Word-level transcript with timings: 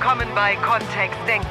willkommen 0.00 0.28
bei 0.34 0.56
Kontext 0.56 1.18
Denken. 1.28 1.46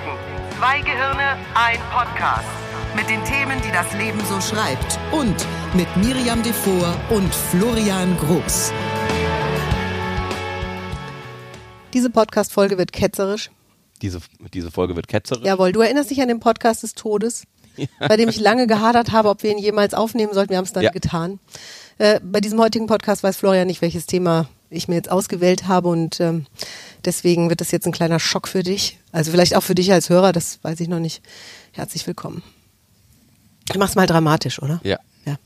Zwei 0.58 0.80
Gehirne, 0.80 1.38
ein 1.54 1.78
Podcast. 1.92 2.48
Mit 2.96 3.08
den 3.08 3.24
Themen, 3.24 3.62
die 3.62 3.72
das 3.72 3.94
Leben 3.94 4.20
so 4.26 4.42
schreibt. 4.42 4.98
Und 5.12 5.36
mit 5.76 5.88
Miriam 5.98 6.42
Devor 6.42 6.96
und 7.12 7.32
Florian 7.32 8.18
Groß. 8.18 8.74
Diese 11.94 12.10
Podcast-Folge 12.10 12.80
wird 12.80 12.92
ketzerisch. 12.92 13.52
Diese, 14.02 14.20
diese 14.52 14.72
Folge 14.72 14.96
wird 14.96 15.08
ketzerisch. 15.08 15.46
Jawohl, 15.46 15.72
du 15.72 15.82
erinnerst 15.82 16.10
dich 16.10 16.20
an 16.20 16.28
den 16.28 16.40
Podcast 16.40 16.82
des 16.82 16.96
Todes, 16.96 17.44
ja. 17.78 17.86
bei 18.00 18.18
dem 18.18 18.30
ich 18.30 18.40
lange 18.40 18.66
gehadert 18.66 19.12
habe, 19.12 19.30
ob 19.30 19.44
wir 19.44 19.52
ihn 19.52 19.60
jemals 19.60 19.94
aufnehmen 19.94 20.34
sollten. 20.34 20.50
Wir 20.50 20.58
haben 20.58 20.66
es 20.66 20.74
dann 20.74 20.82
ja. 20.82 20.90
getan. 20.90 21.38
Äh, 22.00 22.20
bei 22.24 22.42
diesem 22.42 22.60
heutigen 22.60 22.88
Podcast 22.88 23.22
weiß 23.22 23.38
Florian 23.38 23.68
nicht, 23.68 23.84
welches 23.84 24.08
Thema 24.08 24.50
ich 24.72 24.88
mir 24.88 24.96
jetzt 24.96 25.12
ausgewählt 25.12 25.68
habe 25.68 25.90
und 25.90 26.20
ähm, 26.20 26.46
deswegen 27.06 27.50
wird 27.50 27.62
das 27.62 27.72
jetzt 27.72 27.86
ein 27.86 27.92
kleiner 27.92 28.20
Schock 28.20 28.48
für 28.48 28.64
dich. 28.64 28.98
Also 29.12 29.32
vielleicht 29.32 29.56
auch 29.56 29.64
für 29.64 29.76
dich 29.76 29.92
als 29.92 30.10
Hörer, 30.10 30.32
das 30.32 30.60
weiß 30.64 30.80
ich 30.80 30.88
noch 30.88 31.00
nicht. 31.00 31.22
Herzlich 31.72 32.06
willkommen. 32.08 32.44
Ich 33.70 33.78
mach's 33.78 33.96
mal 33.96 34.08
dramatisch, 34.08 34.62
oder? 34.62 34.82
Ja. 34.84 34.98
ja 35.26 35.38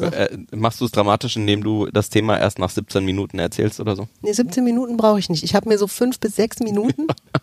äh, 0.00 0.38
machst 0.52 0.80
du 0.80 0.84
es 0.84 0.92
dramatisch, 0.92 1.36
indem 1.36 1.64
du 1.64 1.86
das 1.86 2.10
Thema 2.10 2.38
erst 2.38 2.58
nach 2.58 2.70
17 2.70 3.04
Minuten 3.04 3.38
erzählst 3.38 3.80
oder 3.80 3.96
so? 3.96 4.08
Nee, 4.20 4.32
17 4.32 4.62
Minuten 4.62 4.96
brauche 4.96 5.18
ich 5.18 5.28
nicht. 5.28 5.42
Ich 5.42 5.54
habe 5.54 5.68
mir 5.68 5.78
so 5.78 5.86
fünf 5.86 6.20
bis 6.20 6.36
sechs 6.36 6.60
Minuten 6.60 7.06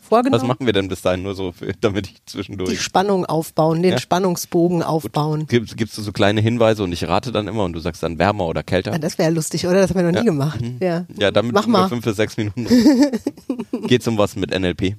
vorgenommen. 0.00 0.40
Was 0.40 0.46
machen 0.46 0.66
wir 0.66 0.72
denn 0.72 0.88
bis 0.88 1.02
dahin 1.02 1.22
nur 1.22 1.34
so, 1.34 1.52
für, 1.52 1.72
damit 1.80 2.08
ich 2.08 2.24
zwischendurch... 2.26 2.70
Die 2.70 2.76
Spannung 2.76 3.26
aufbauen, 3.26 3.82
den 3.82 3.92
ja? 3.92 3.98
Spannungsbogen 3.98 4.82
aufbauen. 4.82 5.46
Gibst, 5.46 5.76
gibst 5.76 5.98
du 5.98 6.02
so 6.02 6.12
kleine 6.12 6.40
Hinweise 6.40 6.84
und 6.84 6.92
ich 6.92 7.06
rate 7.08 7.32
dann 7.32 7.48
immer 7.48 7.64
und 7.64 7.72
du 7.72 7.80
sagst 7.80 8.02
dann 8.02 8.18
wärmer 8.18 8.46
oder 8.46 8.62
kälter? 8.62 8.92
Ja, 8.92 8.98
das 8.98 9.18
wäre 9.18 9.30
lustig, 9.30 9.66
oder? 9.66 9.80
Das 9.80 9.90
haben 9.90 9.96
wir 9.96 10.04
noch 10.04 10.14
ja. 10.14 10.20
nie 10.20 10.26
gemacht. 10.26 10.60
Mhm. 10.60 10.78
Ja, 10.80 11.06
ja 11.16 11.30
damit 11.30 11.52
Mach 11.52 11.66
mal. 11.66 11.88
fünf 11.88 12.04
bis 12.04 12.16
sechs 12.16 12.36
Minuten. 12.36 12.66
Geht's 13.86 14.06
um 14.06 14.18
was 14.18 14.36
mit 14.36 14.50
NLP? 14.58 14.96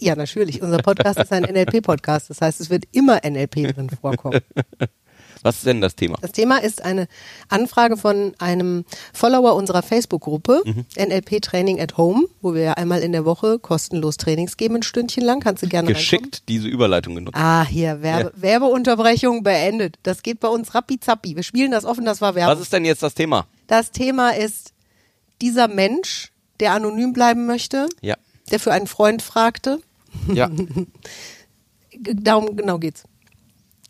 Ja, 0.00 0.14
natürlich. 0.14 0.62
Unser 0.62 0.78
Podcast 0.78 1.18
ist 1.18 1.32
ein 1.32 1.42
NLP-Podcast. 1.42 2.30
Das 2.30 2.40
heißt, 2.40 2.60
es 2.60 2.70
wird 2.70 2.84
immer 2.92 3.20
NLP 3.24 3.74
drin 3.74 3.90
vorkommen. 3.90 4.40
Was 5.42 5.56
ist 5.56 5.66
denn 5.66 5.80
das 5.80 5.96
Thema? 5.96 6.18
Das 6.20 6.32
Thema 6.32 6.58
ist 6.58 6.82
eine 6.82 7.08
Anfrage 7.48 7.96
von 7.96 8.34
einem 8.38 8.84
Follower 9.12 9.54
unserer 9.54 9.82
Facebook-Gruppe, 9.82 10.62
mhm. 10.64 10.86
NLP 10.96 11.42
Training 11.42 11.80
at 11.80 11.96
Home, 11.96 12.26
wo 12.40 12.54
wir 12.54 12.62
ja 12.62 12.72
einmal 12.74 13.00
in 13.00 13.12
der 13.12 13.24
Woche 13.24 13.58
kostenlos 13.58 14.16
Trainings 14.16 14.56
geben, 14.56 14.76
ein 14.76 14.82
Stündchen 14.82 15.24
lang. 15.24 15.40
Kannst 15.40 15.62
du 15.62 15.68
gerne 15.68 15.88
Geschickt 15.92 16.22
reinkommen. 16.22 16.46
diese 16.48 16.68
Überleitung 16.68 17.16
genutzt. 17.16 17.36
Ah, 17.36 17.64
hier, 17.64 18.02
Werbe, 18.02 18.32
ja. 18.36 18.42
Werbeunterbrechung 18.42 19.42
beendet. 19.42 19.98
Das 20.02 20.22
geht 20.22 20.40
bei 20.40 20.48
uns 20.48 20.74
rappi 20.74 21.00
zappi. 21.00 21.34
Wir 21.36 21.42
spielen 21.42 21.72
das 21.72 21.84
offen, 21.84 22.04
das 22.04 22.20
war 22.20 22.34
Werbung. 22.34 22.54
Was 22.54 22.62
ist 22.62 22.72
denn 22.72 22.84
jetzt 22.84 23.02
das 23.02 23.14
Thema? 23.14 23.46
Das 23.66 23.90
Thema 23.90 24.30
ist 24.30 24.72
dieser 25.40 25.68
Mensch, 25.68 26.32
der 26.60 26.72
anonym 26.72 27.12
bleiben 27.12 27.46
möchte, 27.46 27.88
ja. 28.00 28.16
der 28.50 28.60
für 28.60 28.72
einen 28.72 28.86
Freund 28.86 29.22
fragte. 29.22 29.80
Ja. 30.32 30.50
Darum 31.98 32.56
genau 32.56 32.78
geht's. 32.78 33.04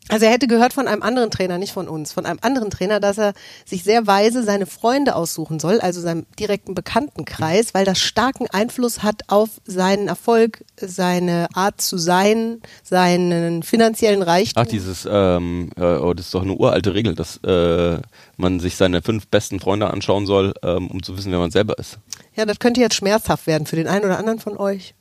Also 0.08 0.26
er 0.26 0.32
hätte 0.32 0.48
gehört 0.48 0.72
von 0.72 0.88
einem 0.88 1.02
anderen 1.02 1.30
Trainer, 1.30 1.58
nicht 1.58 1.72
von 1.72 1.88
uns, 1.88 2.12
von 2.12 2.26
einem 2.26 2.38
anderen 2.42 2.70
Trainer, 2.70 2.98
dass 2.98 3.18
er 3.18 3.34
sich 3.64 3.84
sehr 3.84 4.06
weise 4.06 4.42
seine 4.42 4.66
Freunde 4.66 5.14
aussuchen 5.14 5.60
soll, 5.60 5.80
also 5.80 6.00
seinem 6.00 6.26
direkten 6.38 6.74
Bekanntenkreis, 6.74 7.72
weil 7.72 7.84
das 7.84 8.00
starken 8.00 8.48
Einfluss 8.50 9.02
hat 9.02 9.22
auf 9.28 9.48
seinen 9.64 10.08
Erfolg, 10.08 10.64
seine 10.76 11.48
Art 11.54 11.80
zu 11.80 11.98
sein, 11.98 12.60
seinen 12.82 13.62
finanziellen 13.62 14.22
Reichtum. 14.22 14.62
Ach, 14.62 14.68
dieses, 14.68 15.08
ähm, 15.10 15.70
äh, 15.76 15.82
oh, 15.82 16.14
das 16.14 16.26
ist 16.26 16.34
doch 16.34 16.42
eine 16.42 16.54
uralte 16.54 16.94
Regel, 16.94 17.14
dass 17.14 17.36
äh, 17.44 17.98
man 18.36 18.58
sich 18.58 18.76
seine 18.76 19.02
fünf 19.02 19.28
besten 19.28 19.60
Freunde 19.60 19.88
anschauen 19.88 20.26
soll, 20.26 20.52
ähm, 20.62 20.90
um 20.90 21.02
zu 21.02 21.16
wissen, 21.16 21.30
wer 21.30 21.38
man 21.38 21.52
selber 21.52 21.78
ist. 21.78 21.98
Ja, 22.34 22.44
das 22.44 22.58
könnte 22.58 22.80
jetzt 22.80 22.96
schmerzhaft 22.96 23.46
werden 23.46 23.66
für 23.66 23.76
den 23.76 23.86
einen 23.86 24.04
oder 24.04 24.18
anderen 24.18 24.40
von 24.40 24.56
euch. 24.56 24.94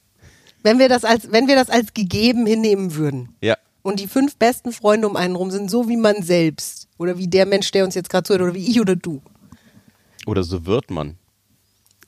Wenn 0.64 0.78
wir 0.78 0.90
das 0.90 1.04
als, 1.04 1.32
wenn 1.32 1.48
wir 1.48 1.56
das 1.56 1.70
als 1.70 1.96
gegeben 1.96 2.46
hinnehmen 2.46 2.94
würden. 2.96 3.36
Ja. 3.42 3.58
Und 3.84 4.00
die 4.00 4.08
fünf 4.08 4.36
besten 4.36 4.72
Freunde 4.72 5.08
um 5.08 5.16
einen 5.16 5.36
rum 5.36 5.52
sind 5.52 5.72
so 5.72 5.90
wie 5.90 5.98
man 5.98 6.24
selbst. 6.24 6.88
Oder 6.98 7.18
wie 7.18 7.28
der 7.28 7.46
Mensch, 7.46 7.72
der 7.72 7.84
uns 7.84 7.96
jetzt 7.96 8.10
gerade 8.10 8.26
zuhört. 8.28 8.44
Oder 8.44 8.54
wie 8.54 8.68
ich 8.68 8.80
oder 8.80 8.96
du. 8.96 9.22
Oder 10.28 10.44
so 10.44 10.66
wird 10.66 10.92
man. 10.92 11.18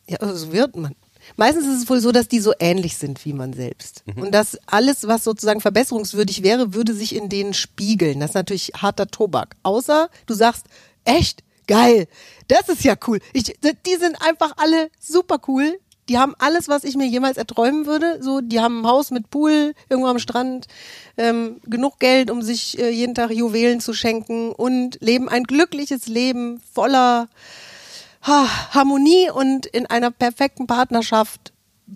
Ja, 0.08 0.18
also 0.18 0.36
so 0.36 0.52
wird 0.52 0.76
man. 0.76 0.96
Meistens 1.36 1.66
ist 1.66 1.84
es 1.84 1.90
wohl 1.90 2.02
so, 2.02 2.12
dass 2.12 2.28
die 2.28 2.40
so 2.40 2.54
ähnlich 2.60 2.98
sind 2.98 3.24
wie 3.26 3.34
man 3.34 3.54
selbst. 3.54 4.04
Mhm. 4.06 4.24
Und 4.24 4.32
dass 4.32 4.58
alles, 4.66 5.08
was 5.08 5.24
sozusagen 5.24 5.62
verbesserungswürdig 5.62 6.44
wäre, 6.44 6.74
würde 6.74 6.94
sich 6.94 7.16
in 7.16 7.30
denen 7.30 7.54
spiegeln. 7.54 8.20
Das 8.20 8.32
ist 8.32 8.36
natürlich 8.36 8.74
harter 8.76 9.08
Tobak. 9.08 9.56
Außer 9.64 10.10
du 10.26 10.34
sagst, 10.34 10.66
echt, 11.06 11.44
geil, 11.68 12.08
das 12.48 12.70
ist 12.70 12.84
ja 12.84 12.96
cool. 13.08 13.20
Ich, 13.32 13.44
die 13.44 13.96
sind 13.96 14.22
einfach 14.22 14.54
alle 14.58 14.90
super 15.00 15.40
cool 15.48 15.80
die 16.14 16.20
haben 16.20 16.36
alles, 16.38 16.68
was 16.68 16.84
ich 16.84 16.96
mir 16.96 17.08
jemals 17.08 17.38
erträumen 17.38 17.88
würde. 17.88 18.20
So, 18.22 18.40
die 18.40 18.60
haben 18.60 18.82
ein 18.82 18.88
Haus 18.88 19.10
mit 19.10 19.32
Pool 19.32 19.74
irgendwo 19.90 20.10
am 20.10 20.20
Strand, 20.20 20.68
ähm, 21.18 21.60
genug 21.66 21.98
Geld, 21.98 22.30
um 22.30 22.44
sich 22.44 22.78
äh, 22.78 22.92
jeden 22.92 23.16
Tag 23.16 23.32
Juwelen 23.32 23.80
zu 23.80 23.96
schenken 23.96 24.52
und 24.52 25.00
leben 25.02 25.28
ein 25.28 25.44
glückliches 25.44 26.06
Leben 26.06 26.62
voller 26.72 27.30
ha, 28.22 28.48
Harmonie 28.76 29.32
und 29.32 29.66
in 29.66 29.88
einer 29.88 30.12
perfekten 30.12 30.68
Partnerschaft, 30.68 31.52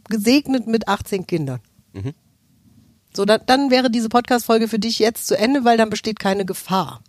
gesegnet 0.09 0.65
mit 0.65 0.87
18 0.87 1.27
Kindern. 1.27 1.59
Mhm. 1.93 2.13
So, 3.15 3.23
da, 3.23 3.37
dann 3.37 3.69
wäre 3.69 3.91
diese 3.91 4.09
Podcast-Folge 4.09 4.67
für 4.67 4.79
dich 4.79 4.97
jetzt 4.97 5.27
zu 5.27 5.37
Ende, 5.37 5.63
weil 5.63 5.77
dann 5.77 5.91
besteht 5.91 6.19
keine 6.19 6.43
Gefahr. 6.43 7.03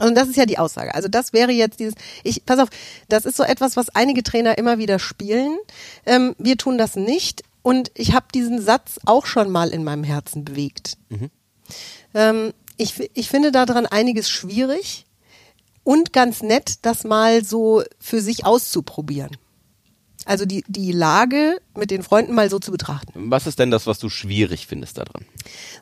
Und 0.00 0.16
das 0.16 0.28
ist 0.28 0.36
ja 0.36 0.46
die 0.46 0.58
Aussage. 0.58 0.94
Also 0.94 1.08
das 1.08 1.32
wäre 1.32 1.52
jetzt 1.52 1.78
dieses, 1.78 1.94
ich, 2.24 2.44
pass 2.44 2.58
auf, 2.58 2.68
das 3.08 3.24
ist 3.24 3.36
so 3.36 3.44
etwas, 3.44 3.76
was 3.76 3.90
einige 3.90 4.22
Trainer 4.22 4.58
immer 4.58 4.78
wieder 4.78 4.98
spielen. 4.98 5.56
Ähm, 6.04 6.34
wir 6.38 6.56
tun 6.56 6.78
das 6.78 6.96
nicht. 6.96 7.42
Und 7.62 7.90
ich 7.94 8.12
habe 8.12 8.26
diesen 8.34 8.60
Satz 8.60 8.98
auch 9.06 9.26
schon 9.26 9.50
mal 9.50 9.70
in 9.70 9.84
meinem 9.84 10.04
Herzen 10.04 10.44
bewegt. 10.44 10.98
Mhm. 11.08 11.30
Ähm, 12.12 12.52
ich, 12.76 13.10
ich 13.14 13.28
finde 13.28 13.52
daran 13.52 13.86
einiges 13.86 14.28
schwierig 14.28 15.06
und 15.84 16.12
ganz 16.12 16.42
nett, 16.42 16.78
das 16.82 17.04
mal 17.04 17.44
so 17.44 17.82
für 17.98 18.20
sich 18.20 18.44
auszuprobieren. 18.44 19.36
Also 20.24 20.46
die, 20.46 20.64
die 20.68 20.92
Lage 20.92 21.60
mit 21.76 21.90
den 21.90 22.02
Freunden 22.02 22.34
mal 22.34 22.48
so 22.48 22.58
zu 22.58 22.70
betrachten. 22.70 23.30
Was 23.30 23.46
ist 23.46 23.58
denn 23.58 23.70
das, 23.70 23.86
was 23.86 23.98
du 23.98 24.08
schwierig 24.08 24.66
findest 24.66 24.98
daran? 24.98 25.24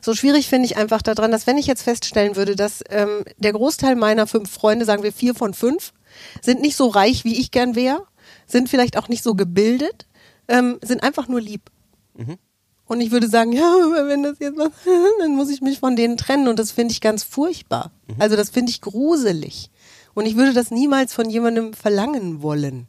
So 0.01 0.13
schwierig 0.13 0.47
finde 0.47 0.65
ich 0.65 0.77
einfach 0.77 1.01
daran, 1.01 1.31
dass 1.31 1.47
wenn 1.47 1.57
ich 1.57 1.67
jetzt 1.67 1.83
feststellen 1.83 2.35
würde, 2.35 2.55
dass 2.55 2.83
ähm, 2.89 3.23
der 3.37 3.53
Großteil 3.53 3.95
meiner 3.95 4.27
fünf 4.27 4.51
Freunde, 4.51 4.85
sagen 4.85 5.03
wir 5.03 5.13
vier 5.13 5.33
von 5.33 5.53
fünf, 5.53 5.93
sind 6.41 6.61
nicht 6.61 6.75
so 6.75 6.87
reich, 6.87 7.23
wie 7.23 7.39
ich 7.39 7.51
gern 7.51 7.75
wäre, 7.75 8.05
sind 8.45 8.69
vielleicht 8.69 8.97
auch 8.97 9.07
nicht 9.07 9.23
so 9.23 9.33
gebildet, 9.35 10.07
ähm, 10.47 10.77
sind 10.81 11.03
einfach 11.03 11.27
nur 11.27 11.41
lieb. 11.41 11.69
Mhm. 12.15 12.37
Und 12.85 13.01
ich 13.01 13.11
würde 13.11 13.27
sagen, 13.27 13.51
ja, 13.53 13.61
wenn 14.07 14.23
das 14.23 14.39
jetzt 14.39 14.57
was, 14.57 14.71
dann 15.19 15.35
muss 15.35 15.49
ich 15.49 15.61
mich 15.61 15.79
von 15.79 15.95
denen 15.95 16.17
trennen 16.17 16.47
und 16.47 16.59
das 16.59 16.71
finde 16.71 16.91
ich 16.91 17.01
ganz 17.01 17.23
furchtbar. 17.23 17.91
Mhm. 18.07 18.15
Also 18.19 18.35
das 18.35 18.49
finde 18.49 18.71
ich 18.71 18.81
gruselig. 18.81 19.69
Und 20.13 20.25
ich 20.25 20.35
würde 20.35 20.53
das 20.53 20.69
niemals 20.69 21.13
von 21.13 21.29
jemandem 21.29 21.73
verlangen 21.73 22.41
wollen. 22.41 22.87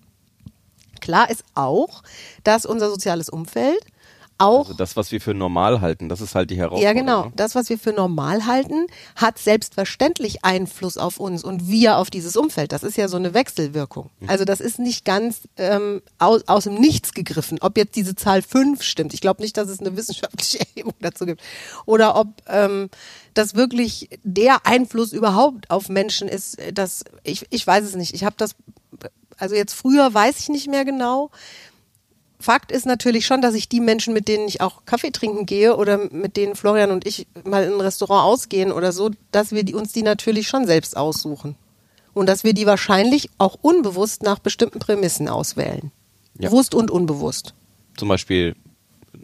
Klar 1.05 1.29
ist 1.29 1.45
auch, 1.55 2.03
dass 2.45 2.65
unser 2.65 2.89
soziales 2.89 3.29
Umfeld 3.29 3.85
auch. 4.39 4.69
Also 4.69 4.73
das, 4.73 4.97
was 4.97 5.13
wir 5.13 5.21
für 5.21 5.35
normal 5.35 5.83
halten, 5.83 6.09
das 6.09 6.23
ist 6.23 6.35
halt 6.35 6.51
die 6.51 6.57
Herausforderung. 6.57 6.97
Ja, 6.97 6.99
genau. 6.99 7.31
Das, 7.37 7.55
was 7.55 7.69
wir 7.69 7.79
für 7.79 7.93
normal 7.93 8.47
halten, 8.47 8.87
hat 9.17 9.39
selbstverständlich 9.39 10.47
Einfluss 10.47 10.97
auf 10.97 11.21
uns 11.21 11.45
und 11.45 11.69
wir 11.69 11.99
auf 11.99 12.09
dieses 12.09 12.39
Umfeld. 12.39 12.73
Das 12.73 12.83
ist 12.83 12.97
ja 12.97 13.09
so 13.09 13.19
eine 13.19 13.35
Wechselwirkung. 13.35 14.09
Mhm. 14.21 14.31
Also 14.31 14.47
das 14.47 14.61
ist 14.61 14.79
nicht 14.79 15.05
ganz 15.05 15.43
ähm, 15.59 16.01
aus, 16.19 16.49
aus 16.49 16.65
dem 16.65 16.77
Nichts 16.77 17.13
gegriffen. 17.13 17.59
Ob 17.61 17.77
jetzt 17.77 17.97
diese 17.97 18.15
Zahl 18.15 18.41
fünf 18.41 18.83
stimmt, 18.83 19.13
ich 19.13 19.21
glaube 19.21 19.43
nicht, 19.43 19.59
dass 19.59 19.69
es 19.69 19.81
eine 19.81 19.95
wissenschaftliche 19.95 20.61
Erhebung 20.75 20.95
dazu 21.01 21.27
gibt. 21.27 21.43
Oder 21.85 22.17
ob 22.17 22.29
ähm, 22.49 22.89
das 23.35 23.55
wirklich 23.55 24.09
der 24.23 24.67
Einfluss 24.67 25.13
überhaupt 25.13 25.71
auf 25.71 25.91
Menschen 25.91 26.29
ist, 26.29 26.57
das 26.73 27.05
ich, 27.25 27.47
ich 27.51 27.67
weiß 27.67 27.85
es 27.85 27.95
nicht. 27.95 28.15
Ich 28.15 28.25
habe 28.25 28.37
das 28.39 28.55
also 29.39 29.55
jetzt 29.55 29.75
früher 29.75 30.13
weiß 30.13 30.39
ich 30.41 30.49
nicht 30.49 30.69
mehr 30.69 30.85
genau. 30.85 31.31
Fakt 32.41 32.73
ist 32.73 32.85
natürlich 32.85 33.25
schon, 33.25 33.41
dass 33.41 33.55
ich 33.55 33.69
die 33.69 33.81
Menschen, 33.81 34.13
mit 34.13 34.29
denen 34.29 34.47
ich 34.47 34.61
auch 34.61 34.85
Kaffee 34.85 35.11
trinken 35.11 35.47
gehe 35.47 35.77
oder 35.77 35.99
mit 36.13 36.37
denen 36.37 36.57
Florian 36.57 36.91
und 36.91 37.07
ich 37.07 37.27
mal 37.45 37.65
in 37.65 37.73
ein 37.73 37.81
Restaurant 37.81 38.25
ausgehen 38.25 38.71
oder 38.71 38.93
so, 38.93 39.11
dass 39.33 39.53
wir 39.53 39.63
die, 39.65 39.75
uns 39.75 39.93
die 39.93 40.03
natürlich 40.03 40.49
schon 40.49 40.67
selbst 40.67 40.97
aussuchen. 40.97 41.57
Und 42.13 42.29
dass 42.29 42.45
wir 42.45 42.53
die 42.53 42.67
wahrscheinlich 42.67 43.31
auch 43.39 43.57
unbewusst 43.61 44.23
nach 44.23 44.39
bestimmten 44.39 44.79
Prämissen 44.79 45.29
auswählen. 45.29 45.91
Ja. 46.39 46.51
Bewusst 46.51 46.75
und 46.75 46.91
unbewusst. 46.91 47.55
Zum 47.97 48.09
Beispiel, 48.09 48.55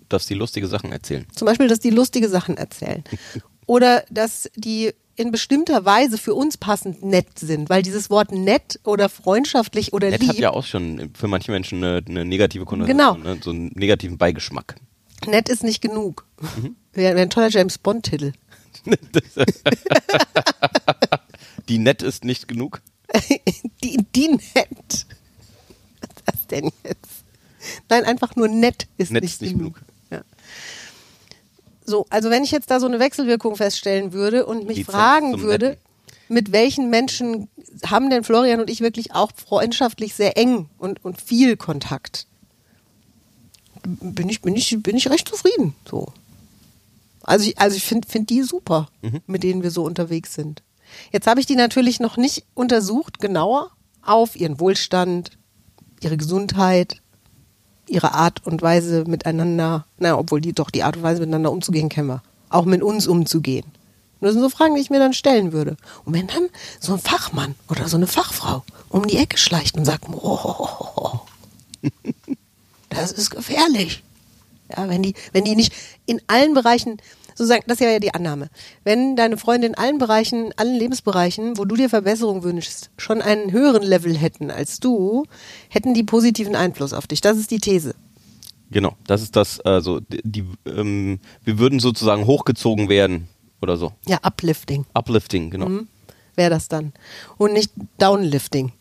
dass 0.08 0.26
die 0.26 0.34
lustige 0.34 0.66
Sachen 0.66 0.90
erzählen. 0.90 1.26
Zum 1.34 1.46
Beispiel, 1.46 1.68
dass 1.68 1.80
die 1.80 1.90
lustige 1.90 2.28
Sachen 2.28 2.56
erzählen. 2.56 3.04
oder 3.66 4.04
dass 4.10 4.50
die 4.56 4.94
in 5.20 5.30
bestimmter 5.30 5.84
Weise 5.84 6.16
für 6.16 6.34
uns 6.34 6.56
passend 6.56 7.02
nett 7.02 7.38
sind, 7.38 7.68
weil 7.68 7.82
dieses 7.82 8.08
Wort 8.08 8.32
nett 8.32 8.80
oder 8.84 9.10
freundschaftlich 9.10 9.92
oder 9.92 10.08
nett 10.08 10.20
lieb 10.20 10.30
hat 10.30 10.38
ja 10.38 10.50
auch 10.50 10.64
schon 10.64 11.10
für 11.14 11.28
manche 11.28 11.52
Menschen 11.52 11.84
eine, 11.84 12.02
eine 12.08 12.24
negative 12.24 12.64
Konnotation, 12.64 13.22
genau. 13.22 13.34
ne? 13.34 13.38
so 13.42 13.50
einen 13.50 13.70
negativen 13.74 14.16
Beigeschmack. 14.16 14.76
Nett 15.26 15.50
ist 15.50 15.62
nicht 15.62 15.82
genug. 15.82 16.24
Mhm. 16.40 16.74
Wäre 16.94 17.16
wär 17.16 17.22
ein 17.22 17.28
toller 17.28 17.50
James 17.50 17.76
Bond 17.76 18.06
Titel. 18.06 18.32
die 21.68 21.78
nett 21.78 22.02
ist 22.02 22.24
nicht 22.24 22.48
genug. 22.48 22.80
die, 23.84 23.98
die 24.16 24.28
nett. 24.28 25.06
Was 26.00 26.08
ist 26.16 26.22
das 26.24 26.46
denn 26.46 26.70
jetzt? 26.82 27.24
Nein, 27.90 28.04
einfach 28.04 28.36
nur 28.36 28.48
nett 28.48 28.88
ist 28.96 29.12
Nett 29.12 29.22
nicht, 29.22 29.34
ist 29.34 29.42
nicht 29.42 29.52
genug. 29.58 29.74
genug. 29.74 29.86
So, 31.84 32.06
also 32.10 32.30
wenn 32.30 32.44
ich 32.44 32.50
jetzt 32.50 32.70
da 32.70 32.80
so 32.80 32.86
eine 32.86 33.00
Wechselwirkung 33.00 33.56
feststellen 33.56 34.12
würde 34.12 34.46
und 34.46 34.66
mich 34.66 34.78
Lizenz 34.78 34.96
fragen 34.96 35.40
würde, 35.40 35.68
Netten. 35.70 35.82
mit 36.28 36.52
welchen 36.52 36.90
Menschen 36.90 37.48
haben 37.86 38.10
denn 38.10 38.24
Florian 38.24 38.60
und 38.60 38.70
ich 38.70 38.80
wirklich 38.80 39.14
auch 39.14 39.30
freundschaftlich 39.34 40.14
sehr 40.14 40.36
eng 40.36 40.68
und, 40.78 41.04
und 41.04 41.20
viel 41.20 41.56
Kontakt, 41.56 42.26
bin 43.82 44.28
ich, 44.28 44.42
bin 44.42 44.56
ich, 44.56 44.76
bin 44.82 44.96
ich 44.96 45.08
recht 45.08 45.28
zufrieden. 45.28 45.74
So. 45.88 46.12
Also 47.22 47.48
ich, 47.48 47.58
also 47.58 47.76
ich 47.76 47.84
finde 47.84 48.08
find 48.08 48.30
die 48.30 48.42
super, 48.42 48.88
mit 49.26 49.42
denen 49.42 49.62
wir 49.62 49.70
so 49.70 49.84
unterwegs 49.84 50.34
sind. 50.34 50.62
Jetzt 51.12 51.26
habe 51.26 51.40
ich 51.40 51.46
die 51.46 51.56
natürlich 51.56 52.00
noch 52.00 52.16
nicht 52.16 52.44
untersucht, 52.54 53.20
genauer 53.20 53.70
auf 54.02 54.36
ihren 54.36 54.58
Wohlstand, 54.60 55.30
ihre 56.00 56.16
Gesundheit, 56.16 57.00
ihre 57.90 58.14
Art 58.14 58.46
und 58.46 58.62
Weise 58.62 59.04
miteinander, 59.06 59.84
na, 59.98 60.16
obwohl 60.18 60.40
die 60.40 60.52
doch 60.52 60.70
die 60.70 60.82
Art 60.82 60.96
und 60.96 61.02
Weise 61.02 61.20
miteinander 61.20 61.52
umzugehen 61.52 61.88
kennen 61.88 62.08
wir. 62.08 62.22
Auch 62.48 62.64
mit 62.64 62.82
uns 62.82 63.06
umzugehen. 63.06 63.64
Und 63.64 64.26
das 64.26 64.32
sind 64.34 64.42
so 64.42 64.48
Fragen, 64.48 64.74
die 64.74 64.80
ich 64.80 64.90
mir 64.90 64.98
dann 64.98 65.12
stellen 65.12 65.52
würde. 65.52 65.76
Und 66.04 66.14
wenn 66.14 66.26
dann 66.26 66.48
so 66.78 66.92
ein 66.92 66.98
Fachmann 66.98 67.54
oder 67.68 67.88
so 67.88 67.96
eine 67.96 68.06
Fachfrau 68.06 68.64
um 68.88 69.06
die 69.06 69.16
Ecke 69.16 69.38
schleicht 69.38 69.76
und 69.76 69.84
sagt, 69.84 70.04
oh, 70.10 71.20
das 72.90 73.12
ist 73.12 73.30
gefährlich. 73.30 74.02
Ja, 74.68 74.88
wenn 74.88 75.02
die, 75.02 75.14
wenn 75.32 75.44
die 75.44 75.56
nicht 75.56 75.72
in 76.06 76.20
allen 76.26 76.54
Bereichen, 76.54 76.98
sozusagen, 77.40 77.64
das 77.66 77.80
ist 77.80 77.86
ja 77.86 77.98
die 77.98 78.12
Annahme, 78.12 78.50
wenn 78.84 79.16
deine 79.16 79.38
Freunde 79.38 79.66
in 79.66 79.74
allen 79.74 79.96
Bereichen, 79.96 80.52
allen 80.56 80.74
Lebensbereichen, 80.74 81.56
wo 81.56 81.64
du 81.64 81.74
dir 81.74 81.88
Verbesserung 81.88 82.42
wünschst, 82.42 82.90
schon 82.98 83.22
einen 83.22 83.50
höheren 83.50 83.82
Level 83.82 84.16
hätten 84.16 84.50
als 84.50 84.78
du, 84.78 85.24
hätten 85.70 85.94
die 85.94 86.02
positiven 86.02 86.54
Einfluss 86.54 86.92
auf 86.92 87.06
dich. 87.06 87.22
Das 87.22 87.38
ist 87.38 87.50
die 87.50 87.58
These. 87.58 87.94
Genau, 88.70 88.94
das 89.06 89.22
ist 89.22 89.36
das, 89.36 89.58
also 89.60 90.00
die, 90.00 90.20
die 90.22 90.44
ähm, 90.66 91.18
wir 91.42 91.58
würden 91.58 91.80
sozusagen 91.80 92.26
hochgezogen 92.26 92.90
werden 92.90 93.26
oder 93.62 93.78
so. 93.78 93.92
Ja, 94.06 94.18
Uplifting 94.22 94.84
Uplifting, 94.92 95.50
genau. 95.50 95.80
wäre 96.36 96.50
das 96.50 96.68
dann. 96.68 96.92
Und 97.38 97.54
nicht 97.54 97.72
Downlifting. 97.98 98.72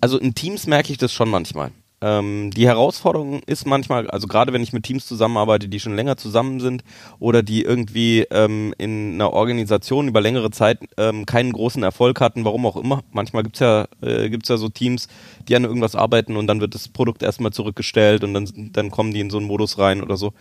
Also 0.00 0.18
in 0.18 0.34
Teams 0.34 0.66
merke 0.66 0.92
ich 0.92 0.98
das 0.98 1.12
schon 1.12 1.30
manchmal. 1.30 1.72
Ähm, 2.02 2.50
die 2.50 2.66
Herausforderung 2.66 3.42
ist 3.44 3.66
manchmal, 3.66 4.08
also 4.08 4.26
gerade 4.26 4.52
wenn 4.52 4.62
ich 4.62 4.72
mit 4.72 4.84
Teams 4.84 5.06
zusammenarbeite, 5.06 5.68
die 5.68 5.80
schon 5.80 5.94
länger 5.94 6.16
zusammen 6.16 6.58
sind 6.58 6.82
oder 7.18 7.42
die 7.42 7.62
irgendwie 7.62 8.26
ähm, 8.30 8.74
in 8.78 9.14
einer 9.14 9.32
Organisation 9.32 10.08
über 10.08 10.22
längere 10.22 10.50
Zeit 10.50 10.78
ähm, 10.96 11.26
keinen 11.26 11.52
großen 11.52 11.82
Erfolg 11.82 12.20
hatten, 12.20 12.44
warum 12.44 12.64
auch 12.64 12.76
immer. 12.76 13.02
Manchmal 13.12 13.42
gibt's 13.42 13.60
ja, 13.60 13.86
äh, 14.00 14.30
gibt's 14.30 14.48
ja 14.48 14.56
so 14.56 14.70
Teams, 14.70 15.08
die 15.46 15.54
an 15.56 15.64
irgendwas 15.64 15.94
arbeiten 15.94 16.36
und 16.36 16.46
dann 16.46 16.60
wird 16.60 16.74
das 16.74 16.88
Produkt 16.88 17.22
erstmal 17.22 17.52
zurückgestellt 17.52 18.24
und 18.24 18.32
dann, 18.32 18.70
dann 18.72 18.90
kommen 18.90 19.12
die 19.12 19.20
in 19.20 19.30
so 19.30 19.36
einen 19.36 19.46
Modus 19.46 19.76
rein 19.76 20.02
oder 20.02 20.16
so. 20.16 20.32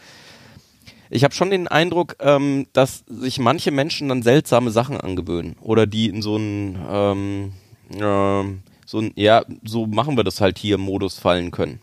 Ich 1.10 1.24
habe 1.24 1.34
schon 1.34 1.50
den 1.50 1.68
Eindruck, 1.68 2.16
ähm, 2.20 2.68
dass 2.72 3.04
sich 3.08 3.40
manche 3.40 3.72
Menschen 3.72 4.10
dann 4.10 4.22
seltsame 4.22 4.72
Sachen 4.72 4.96
angewöhnen 5.02 5.56
oder 5.60 5.88
die 5.88 6.08
in 6.08 6.22
so 6.22 6.36
einen, 6.36 6.80
ähm, 6.90 7.54
ähm, 8.00 8.62
so 8.90 8.98
ein, 9.02 9.12
ja, 9.16 9.46
so 9.64 9.86
machen 9.86 10.18
wir 10.18 10.24
das 10.24 10.42
halt 10.42 10.58
hier 10.58 10.80
Modus 10.80 11.20
fallen 11.20 11.52
können. 11.52 11.80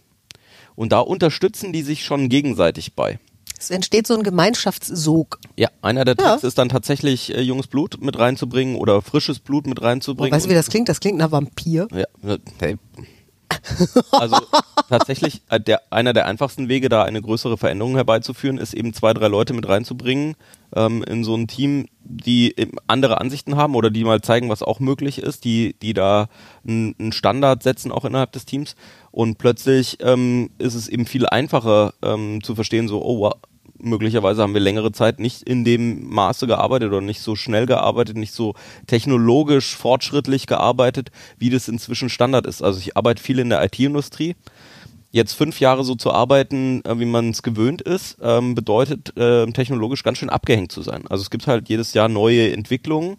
Und 0.74 0.90
da 0.90 0.98
unterstützen 0.98 1.72
die 1.72 1.82
sich 1.82 2.04
schon 2.04 2.28
gegenseitig 2.28 2.94
bei. 2.94 3.20
Es 3.56 3.70
entsteht 3.70 4.08
so 4.08 4.14
ein 4.14 4.24
Gemeinschaftssog. 4.24 5.38
Ja, 5.56 5.68
einer 5.82 6.04
der 6.04 6.16
Ja. 6.18 6.32
Tricks 6.32 6.42
ist 6.42 6.58
dann 6.58 6.68
tatsächlich 6.68 7.32
äh, 7.32 7.40
junges 7.42 7.68
Blut 7.68 8.02
mit 8.02 8.18
reinzubringen 8.18 8.74
oder 8.74 9.02
frisches 9.02 9.38
Blut 9.38 9.68
mit 9.68 9.80
Oh, 9.80 9.84
reinzubringen. 9.84 10.32
weißt 10.32 10.46
du, 10.46 10.50
wie 10.50 10.54
das 10.54 10.68
klingt? 10.68 10.88
Das 10.88 10.98
klingt 10.98 11.16
nach 11.18 11.30
Vampir. 11.30 11.86
Ja, 11.92 12.28
äh, 12.28 12.38
hey. 12.58 12.76
Also 14.12 14.36
tatsächlich, 14.88 15.42
äh, 15.50 15.60
der, 15.60 15.82
einer 15.90 16.12
der 16.12 16.26
einfachsten 16.26 16.68
Wege, 16.68 16.88
da 16.88 17.02
eine 17.02 17.20
größere 17.20 17.56
Veränderung 17.56 17.94
herbeizuführen, 17.94 18.58
ist 18.58 18.74
eben 18.74 18.94
zwei, 18.94 19.12
drei 19.12 19.28
Leute 19.28 19.52
mit 19.52 19.68
reinzubringen 19.68 20.36
ähm, 20.74 21.02
in 21.02 21.24
so 21.24 21.34
ein 21.34 21.46
Team, 21.46 21.86
die 22.00 22.54
andere 22.86 23.20
Ansichten 23.20 23.56
haben 23.56 23.74
oder 23.74 23.90
die 23.90 24.04
mal 24.04 24.20
zeigen, 24.20 24.48
was 24.48 24.62
auch 24.62 24.80
möglich 24.80 25.18
ist, 25.18 25.44
die, 25.44 25.74
die 25.82 25.92
da 25.92 26.28
einen 26.66 27.12
Standard 27.12 27.62
setzen, 27.62 27.92
auch 27.92 28.04
innerhalb 28.04 28.32
des 28.32 28.46
Teams. 28.46 28.76
Und 29.10 29.38
plötzlich 29.38 29.98
ähm, 30.00 30.50
ist 30.58 30.74
es 30.74 30.88
eben 30.88 31.06
viel 31.06 31.26
einfacher 31.26 31.94
ähm, 32.02 32.42
zu 32.42 32.54
verstehen, 32.54 32.88
so, 32.88 33.02
oh, 33.02 33.32
möglicherweise 33.78 34.42
haben 34.42 34.54
wir 34.54 34.60
längere 34.60 34.92
Zeit 34.92 35.20
nicht 35.20 35.42
in 35.42 35.64
dem 35.64 36.08
Maße 36.08 36.46
gearbeitet 36.46 36.88
oder 36.88 37.00
nicht 37.00 37.20
so 37.20 37.36
schnell 37.36 37.66
gearbeitet, 37.66 38.16
nicht 38.16 38.32
so 38.32 38.54
technologisch 38.86 39.76
fortschrittlich 39.76 40.46
gearbeitet, 40.46 41.10
wie 41.38 41.50
das 41.50 41.68
inzwischen 41.68 42.08
Standard 42.08 42.46
ist. 42.46 42.62
Also 42.62 42.78
ich 42.80 42.96
arbeite 42.96 43.22
viel 43.22 43.38
in 43.38 43.50
der 43.50 43.62
IT-Industrie. 43.64 44.36
Jetzt 45.12 45.34
fünf 45.34 45.60
Jahre 45.60 45.84
so 45.84 45.94
zu 45.94 46.12
arbeiten, 46.12 46.84
äh, 46.84 46.98
wie 46.98 47.06
man 47.06 47.30
es 47.30 47.42
gewöhnt 47.42 47.80
ist, 47.80 48.18
ähm, 48.20 48.54
bedeutet 48.54 49.16
äh, 49.16 49.46
technologisch 49.46 50.02
ganz 50.02 50.18
schön 50.18 50.30
abgehängt 50.30 50.72
zu 50.72 50.82
sein. 50.82 51.04
Also 51.08 51.22
es 51.22 51.30
gibt 51.30 51.46
halt 51.46 51.68
jedes 51.68 51.94
Jahr 51.94 52.08
neue 52.08 52.52
Entwicklungen 52.52 53.16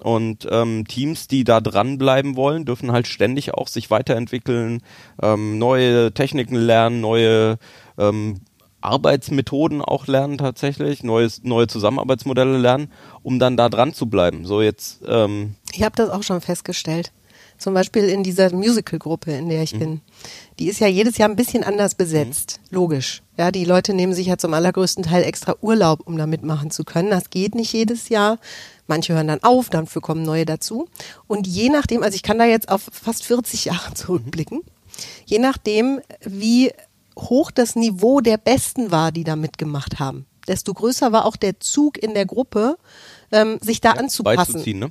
und 0.00 0.46
ähm, 0.50 0.86
Teams, 0.86 1.26
die 1.26 1.44
da 1.44 1.60
dranbleiben 1.60 2.36
wollen, 2.36 2.64
dürfen 2.64 2.92
halt 2.92 3.06
ständig 3.06 3.54
auch 3.54 3.68
sich 3.68 3.90
weiterentwickeln, 3.90 4.82
ähm, 5.22 5.58
neue 5.58 6.12
Techniken 6.12 6.54
lernen, 6.54 7.00
neue 7.00 7.58
ähm, 7.98 8.40
Arbeitsmethoden 8.80 9.82
auch 9.82 10.06
lernen 10.06 10.38
tatsächlich, 10.38 11.02
neues, 11.02 11.42
neue 11.42 11.66
Zusammenarbeitsmodelle 11.66 12.58
lernen, 12.58 12.92
um 13.22 13.38
dann 13.38 13.56
da 13.56 13.68
dran 13.68 13.92
zu 13.92 14.06
bleiben. 14.06 14.44
So 14.44 14.62
jetzt, 14.62 15.00
ähm, 15.06 15.54
Ich 15.72 15.82
habe 15.82 15.96
das 15.96 16.10
auch 16.10 16.22
schon 16.22 16.40
festgestellt. 16.40 17.12
Zum 17.58 17.74
Beispiel 17.74 18.04
in 18.04 18.22
dieser 18.22 18.54
Musical-Gruppe, 18.54 19.32
in 19.32 19.48
der 19.48 19.64
ich 19.64 19.76
bin. 19.76 20.00
Die 20.60 20.68
ist 20.68 20.78
ja 20.78 20.86
jedes 20.86 21.18
Jahr 21.18 21.28
ein 21.28 21.34
bisschen 21.34 21.64
anders 21.64 21.96
besetzt. 21.96 22.60
Logisch. 22.70 23.22
Ja, 23.36 23.50
die 23.50 23.64
Leute 23.64 23.94
nehmen 23.94 24.14
sich 24.14 24.28
ja 24.28 24.38
zum 24.38 24.54
allergrößten 24.54 25.02
Teil 25.02 25.24
extra 25.24 25.56
Urlaub, 25.60 26.06
um 26.06 26.16
da 26.16 26.26
mitmachen 26.26 26.70
zu 26.70 26.84
können. 26.84 27.10
Das 27.10 27.30
geht 27.30 27.56
nicht 27.56 27.72
jedes 27.72 28.10
Jahr. 28.10 28.38
Manche 28.86 29.14
hören 29.14 29.26
dann 29.26 29.42
auf, 29.42 29.70
dafür 29.70 30.00
kommen 30.00 30.22
neue 30.22 30.46
dazu. 30.46 30.88
Und 31.26 31.48
je 31.48 31.68
nachdem, 31.68 32.04
also 32.04 32.14
ich 32.14 32.22
kann 32.22 32.38
da 32.38 32.44
jetzt 32.44 32.68
auf 32.68 32.88
fast 32.92 33.24
40 33.24 33.64
Jahre 33.66 33.92
zurückblicken, 33.94 34.60
je 35.26 35.40
nachdem, 35.40 36.00
wie 36.24 36.70
hoch 37.18 37.50
das 37.50 37.76
Niveau 37.76 38.20
der 38.20 38.38
Besten 38.38 38.90
war, 38.90 39.12
die 39.12 39.24
da 39.24 39.36
mitgemacht 39.36 39.98
haben, 39.98 40.26
desto 40.46 40.72
größer 40.74 41.12
war 41.12 41.24
auch 41.24 41.36
der 41.36 41.60
Zug 41.60 41.98
in 41.98 42.14
der 42.14 42.26
Gruppe, 42.26 42.76
ähm, 43.32 43.58
sich 43.60 43.80
da 43.80 43.92
anzupassen. 43.92 44.52
beizuziehen. 44.52 44.78
Ne? 44.78 44.90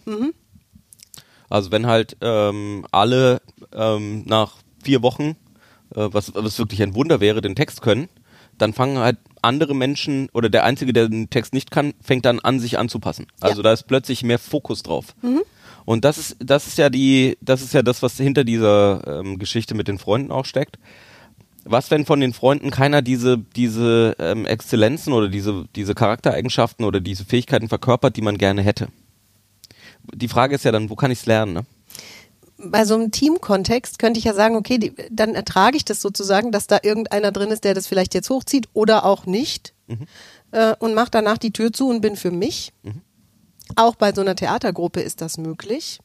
Also 1.49 1.71
wenn 1.71 1.87
halt 1.87 2.17
ähm, 2.21 2.85
alle 2.91 3.41
ähm, 3.73 4.23
nach 4.25 4.57
vier 4.83 5.01
Wochen, 5.01 5.35
äh, 5.95 6.09
was, 6.11 6.33
was 6.35 6.59
wirklich 6.59 6.83
ein 6.83 6.95
Wunder 6.95 7.19
wäre, 7.19 7.41
den 7.41 7.55
Text 7.55 7.81
können, 7.81 8.09
dann 8.57 8.73
fangen 8.73 8.97
halt 8.97 9.17
andere 9.41 9.75
Menschen 9.75 10.29
oder 10.33 10.49
der 10.49 10.63
Einzige, 10.63 10.91
der 10.91 11.07
den 11.07 11.29
Text 11.29 11.53
nicht 11.53 11.71
kann, 11.71 11.93
fängt 12.01 12.25
dann 12.25 12.39
an, 12.39 12.59
sich 12.59 12.79
anzupassen. 12.79 13.27
Also 13.39 13.61
da 13.61 13.71
ist 13.71 13.83
plötzlich 13.83 14.23
mehr 14.23 14.39
Fokus 14.39 14.83
drauf. 14.83 15.15
Und 15.85 16.03
das 16.03 16.17
ist, 16.17 16.35
das 16.39 16.67
ist 16.67 16.77
ja 16.77 16.89
die, 16.89 17.37
das 17.39 17.61
ist 17.61 17.73
ja 17.73 17.81
das, 17.81 18.01
was 18.01 18.17
hinter 18.17 18.43
dieser 18.43 19.19
ähm, 19.19 19.39
Geschichte 19.39 19.75
mit 19.75 19.87
den 19.87 19.99
Freunden 19.99 20.31
auch 20.31 20.45
steckt. 20.45 20.79
Was, 21.69 21.91
wenn 21.91 22.05
von 22.05 22.19
den 22.19 22.33
Freunden 22.33 22.71
keiner 22.71 23.01
diese, 23.01 23.37
diese 23.37 24.15
ähm, 24.19 24.45
Exzellenzen 24.45 25.13
oder 25.13 25.29
diese, 25.29 25.65
diese 25.75 25.95
Charaktereigenschaften 25.95 26.85
oder 26.85 26.99
diese 26.99 27.25
Fähigkeiten 27.25 27.69
verkörpert, 27.69 28.15
die 28.15 28.21
man 28.21 28.37
gerne 28.37 28.61
hätte? 28.61 28.87
Die 30.13 30.27
Frage 30.27 30.55
ist 30.55 30.65
ja 30.65 30.71
dann, 30.71 30.89
wo 30.89 30.95
kann 30.95 31.11
ich 31.11 31.19
es 31.19 31.25
lernen? 31.25 31.53
Ne? 31.53 31.65
bei 32.57 32.85
so 32.85 32.95
einem 32.95 33.11
Teamkontext 33.11 33.99
könnte 33.99 34.17
ich 34.17 34.23
ja 34.23 34.33
sagen, 34.33 34.55
okay, 34.55 34.77
die, 34.77 34.93
dann 35.11 35.35
ertrage 35.35 35.77
ich 35.77 35.85
das 35.85 36.01
sozusagen, 36.01 36.51
dass 36.51 36.67
da 36.67 36.79
irgendeiner 36.81 37.31
drin 37.31 37.51
ist, 37.51 37.63
der 37.63 37.73
das 37.73 37.87
vielleicht 37.87 38.13
jetzt 38.13 38.29
hochzieht 38.29 38.67
oder 38.73 39.05
auch 39.05 39.25
nicht 39.25 39.73
äh, 40.51 40.75
und 40.79 40.93
mache 40.93 41.11
danach 41.11 41.37
die 41.37 41.51
Tür 41.51 41.71
zu 41.71 41.89
und 41.89 42.01
bin 42.01 42.15
für 42.15 42.31
mich. 42.31 42.73
Auch 43.75 43.95
bei 43.95 44.13
so 44.13 44.21
einer 44.21 44.35
Theatergruppe 44.35 45.01
ist 45.01 45.21
das 45.21 45.37
möglich. 45.37 45.99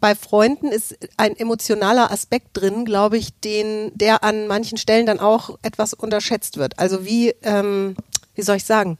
Bei 0.00 0.14
Freunden 0.14 0.68
ist 0.68 0.96
ein 1.16 1.36
emotionaler 1.36 2.10
Aspekt 2.10 2.48
drin, 2.52 2.84
glaube 2.84 3.16
ich, 3.16 3.38
den, 3.40 3.92
der 3.94 4.22
an 4.24 4.46
manchen 4.46 4.78
Stellen 4.78 5.06
dann 5.06 5.20
auch 5.20 5.58
etwas 5.62 5.94
unterschätzt 5.94 6.58
wird. 6.58 6.78
Also 6.78 7.04
wie, 7.04 7.30
ähm, 7.42 7.96
wie 8.34 8.42
soll 8.42 8.56
ich 8.56 8.64
sagen, 8.64 8.98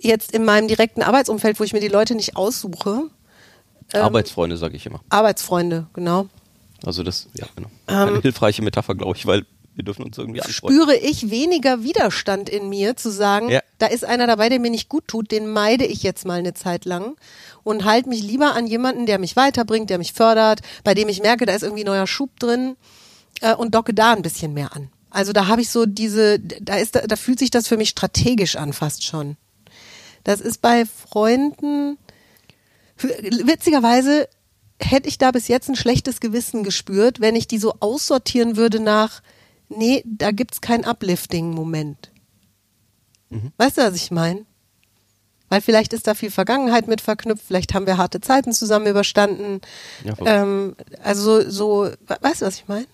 jetzt 0.00 0.32
in 0.32 0.44
meinem 0.44 0.68
direkten 0.68 1.02
Arbeitsumfeld, 1.02 1.60
wo 1.60 1.64
ich 1.64 1.72
mir 1.72 1.80
die 1.80 1.88
Leute 1.88 2.14
nicht 2.14 2.36
aussuche, 2.36 3.04
Ähm, 3.92 4.02
Arbeitsfreunde, 4.02 4.56
sage 4.56 4.76
ich 4.76 4.86
immer. 4.86 5.00
Arbeitsfreunde, 5.08 5.86
genau. 5.92 6.28
Also 6.86 7.02
das, 7.02 7.28
ja, 7.34 7.46
genau. 7.56 7.68
Eine 7.86 8.20
hilfreiche 8.20 8.62
Metapher, 8.62 8.94
glaube 8.94 9.16
ich, 9.16 9.26
weil 9.26 9.44
wir 9.74 9.84
dürfen 9.84 10.04
uns 10.04 10.16
irgendwie 10.16 10.40
anfreunden. 10.40 10.80
spüre 10.80 10.96
ich 10.96 11.30
weniger 11.30 11.82
Widerstand 11.82 12.48
in 12.48 12.68
mir 12.68 12.96
zu 12.96 13.10
sagen, 13.10 13.48
Ja. 13.50 13.60
Da 13.80 13.86
ist 13.86 14.04
einer 14.04 14.26
dabei, 14.26 14.48
der 14.48 14.60
mir 14.60 14.70
nicht 14.70 14.88
gut 14.88 15.08
tut, 15.08 15.32
den 15.32 15.48
meide 15.48 15.86
ich 15.86 16.02
jetzt 16.02 16.26
mal 16.26 16.38
eine 16.38 16.54
Zeit 16.54 16.84
lang 16.84 17.16
und 17.62 17.84
halte 17.84 18.10
mich 18.10 18.22
lieber 18.22 18.54
an 18.54 18.66
jemanden, 18.66 19.06
der 19.06 19.18
mich 19.18 19.36
weiterbringt, 19.36 19.90
der 19.90 19.98
mich 19.98 20.12
fördert, 20.12 20.60
bei 20.84 20.94
dem 20.94 21.08
ich 21.08 21.22
merke, 21.22 21.46
da 21.46 21.54
ist 21.54 21.62
irgendwie 21.62 21.84
neuer 21.84 22.06
Schub 22.06 22.38
drin 22.38 22.76
äh, 23.40 23.54
und 23.54 23.74
docke 23.74 23.94
da 23.94 24.12
ein 24.12 24.22
bisschen 24.22 24.52
mehr 24.52 24.76
an. 24.76 24.90
Also 25.08 25.32
da 25.32 25.46
habe 25.48 25.62
ich 25.62 25.70
so 25.70 25.86
diese, 25.86 26.38
da 26.38 26.76
ist, 26.76 26.94
da 26.94 27.16
fühlt 27.16 27.38
sich 27.38 27.50
das 27.50 27.66
für 27.66 27.78
mich 27.78 27.88
strategisch 27.88 28.56
an 28.56 28.72
fast 28.72 29.04
schon. 29.04 29.36
Das 30.24 30.40
ist 30.40 30.60
bei 30.60 30.84
Freunden, 30.84 31.96
witzigerweise 32.98 34.28
hätte 34.78 35.08
ich 35.08 35.16
da 35.16 35.30
bis 35.30 35.48
jetzt 35.48 35.68
ein 35.70 35.76
schlechtes 35.76 36.20
Gewissen 36.20 36.64
gespürt, 36.64 37.20
wenn 37.20 37.34
ich 37.34 37.48
die 37.48 37.58
so 37.58 37.74
aussortieren 37.80 38.56
würde 38.56 38.78
nach, 38.78 39.22
nee, 39.70 40.04
da 40.04 40.32
gibt's 40.32 40.60
keinen 40.60 40.84
Uplifting-Moment. 40.84 42.09
Weißt 43.58 43.78
du, 43.78 43.82
was 43.82 43.94
ich 43.94 44.10
meine? 44.10 44.44
Weil 45.48 45.60
vielleicht 45.60 45.92
ist 45.92 46.06
da 46.06 46.14
viel 46.14 46.30
Vergangenheit 46.30 46.86
mit 46.88 47.00
verknüpft, 47.00 47.44
vielleicht 47.46 47.74
haben 47.74 47.86
wir 47.86 47.96
harte 47.96 48.20
Zeiten 48.20 48.52
zusammen 48.52 48.86
überstanden. 48.86 49.60
Ja, 50.04 50.14
ähm, 50.24 50.76
also 51.02 51.40
so, 51.42 51.50
so, 51.50 51.90
we- 52.06 52.18
weißt 52.20 52.42
du, 52.42 52.46
was 52.46 52.54
ich 52.56 52.68
meine? 52.68 52.86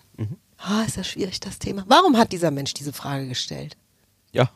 Ah, 0.57 0.81
ist 0.87 0.97
das 0.97 1.07
schwierig, 1.07 1.39
das 1.39 1.59
Thema. 1.59 1.83
Warum 1.87 2.17
hat 2.17 2.31
dieser 2.31 2.49
Mensch 2.49 2.73
diese 2.73 2.91
Frage 2.93 3.27
gestellt? 3.27 3.77
Ja, 4.31 4.49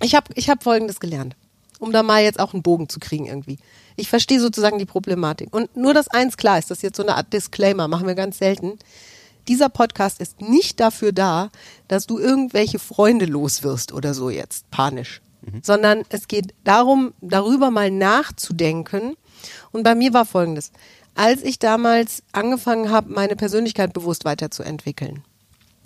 Ich 0.00 0.16
habe 0.16 0.32
ich 0.34 0.50
hab 0.50 0.64
Folgendes 0.64 0.98
gelernt, 0.98 1.36
um 1.78 1.92
da 1.92 2.02
mal 2.02 2.22
jetzt 2.24 2.40
auch 2.40 2.52
einen 2.54 2.62
Bogen 2.64 2.88
zu 2.88 2.98
kriegen 2.98 3.26
irgendwie. 3.26 3.58
Ich 3.94 4.08
verstehe 4.08 4.40
sozusagen 4.40 4.78
die 4.80 4.84
Problematik. 4.84 5.54
Und 5.54 5.76
nur 5.76 5.94
das 5.94 6.08
eins 6.08 6.36
klar 6.36 6.58
ist, 6.58 6.70
das 6.72 6.78
ist 6.78 6.82
jetzt 6.82 6.96
so 6.96 7.04
eine 7.04 7.14
Art 7.14 7.32
Disclaimer, 7.32 7.86
machen 7.86 8.08
wir 8.08 8.16
ganz 8.16 8.38
selten. 8.38 8.78
Dieser 9.48 9.68
Podcast 9.68 10.20
ist 10.20 10.40
nicht 10.40 10.80
dafür 10.80 11.12
da, 11.12 11.50
dass 11.88 12.06
du 12.06 12.18
irgendwelche 12.18 12.78
Freunde 12.78 13.26
los 13.26 13.62
wirst 13.62 13.92
oder 13.92 14.14
so 14.14 14.30
jetzt, 14.30 14.70
panisch. 14.70 15.20
Sondern 15.62 16.04
es 16.08 16.26
geht 16.26 16.54
darum, 16.64 17.12
darüber 17.20 17.70
mal 17.70 17.90
nachzudenken. 17.90 19.14
Und 19.72 19.82
bei 19.82 19.94
mir 19.94 20.14
war 20.14 20.24
Folgendes. 20.24 20.72
Als 21.14 21.42
ich 21.42 21.58
damals 21.58 22.22
angefangen 22.32 22.90
habe, 22.90 23.12
meine 23.12 23.36
Persönlichkeit 23.36 23.92
bewusst 23.92 24.24
weiterzuentwickeln, 24.24 25.22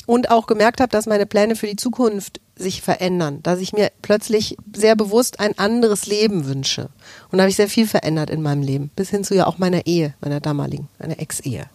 und 0.08 0.30
auch 0.30 0.46
gemerkt 0.46 0.80
habe, 0.80 0.88
dass 0.88 1.04
meine 1.04 1.26
Pläne 1.26 1.54
für 1.54 1.66
die 1.66 1.76
Zukunft 1.76 2.40
sich 2.56 2.80
verändern, 2.80 3.40
dass 3.42 3.60
ich 3.60 3.74
mir 3.74 3.92
plötzlich 4.00 4.56
sehr 4.74 4.96
bewusst 4.96 5.38
ein 5.38 5.58
anderes 5.58 6.06
Leben 6.06 6.46
wünsche. 6.46 6.88
Und 7.30 7.36
da 7.36 7.42
habe 7.42 7.50
ich 7.50 7.56
sehr 7.56 7.68
viel 7.68 7.86
verändert 7.86 8.30
in 8.30 8.40
meinem 8.40 8.62
Leben, 8.62 8.90
bis 8.96 9.10
hin 9.10 9.22
zu 9.22 9.34
ja 9.34 9.46
auch 9.46 9.58
meiner 9.58 9.84
Ehe, 9.84 10.14
meiner 10.22 10.40
damaligen, 10.40 10.88
meiner 10.98 11.20
Ex-Ehe. 11.20 11.66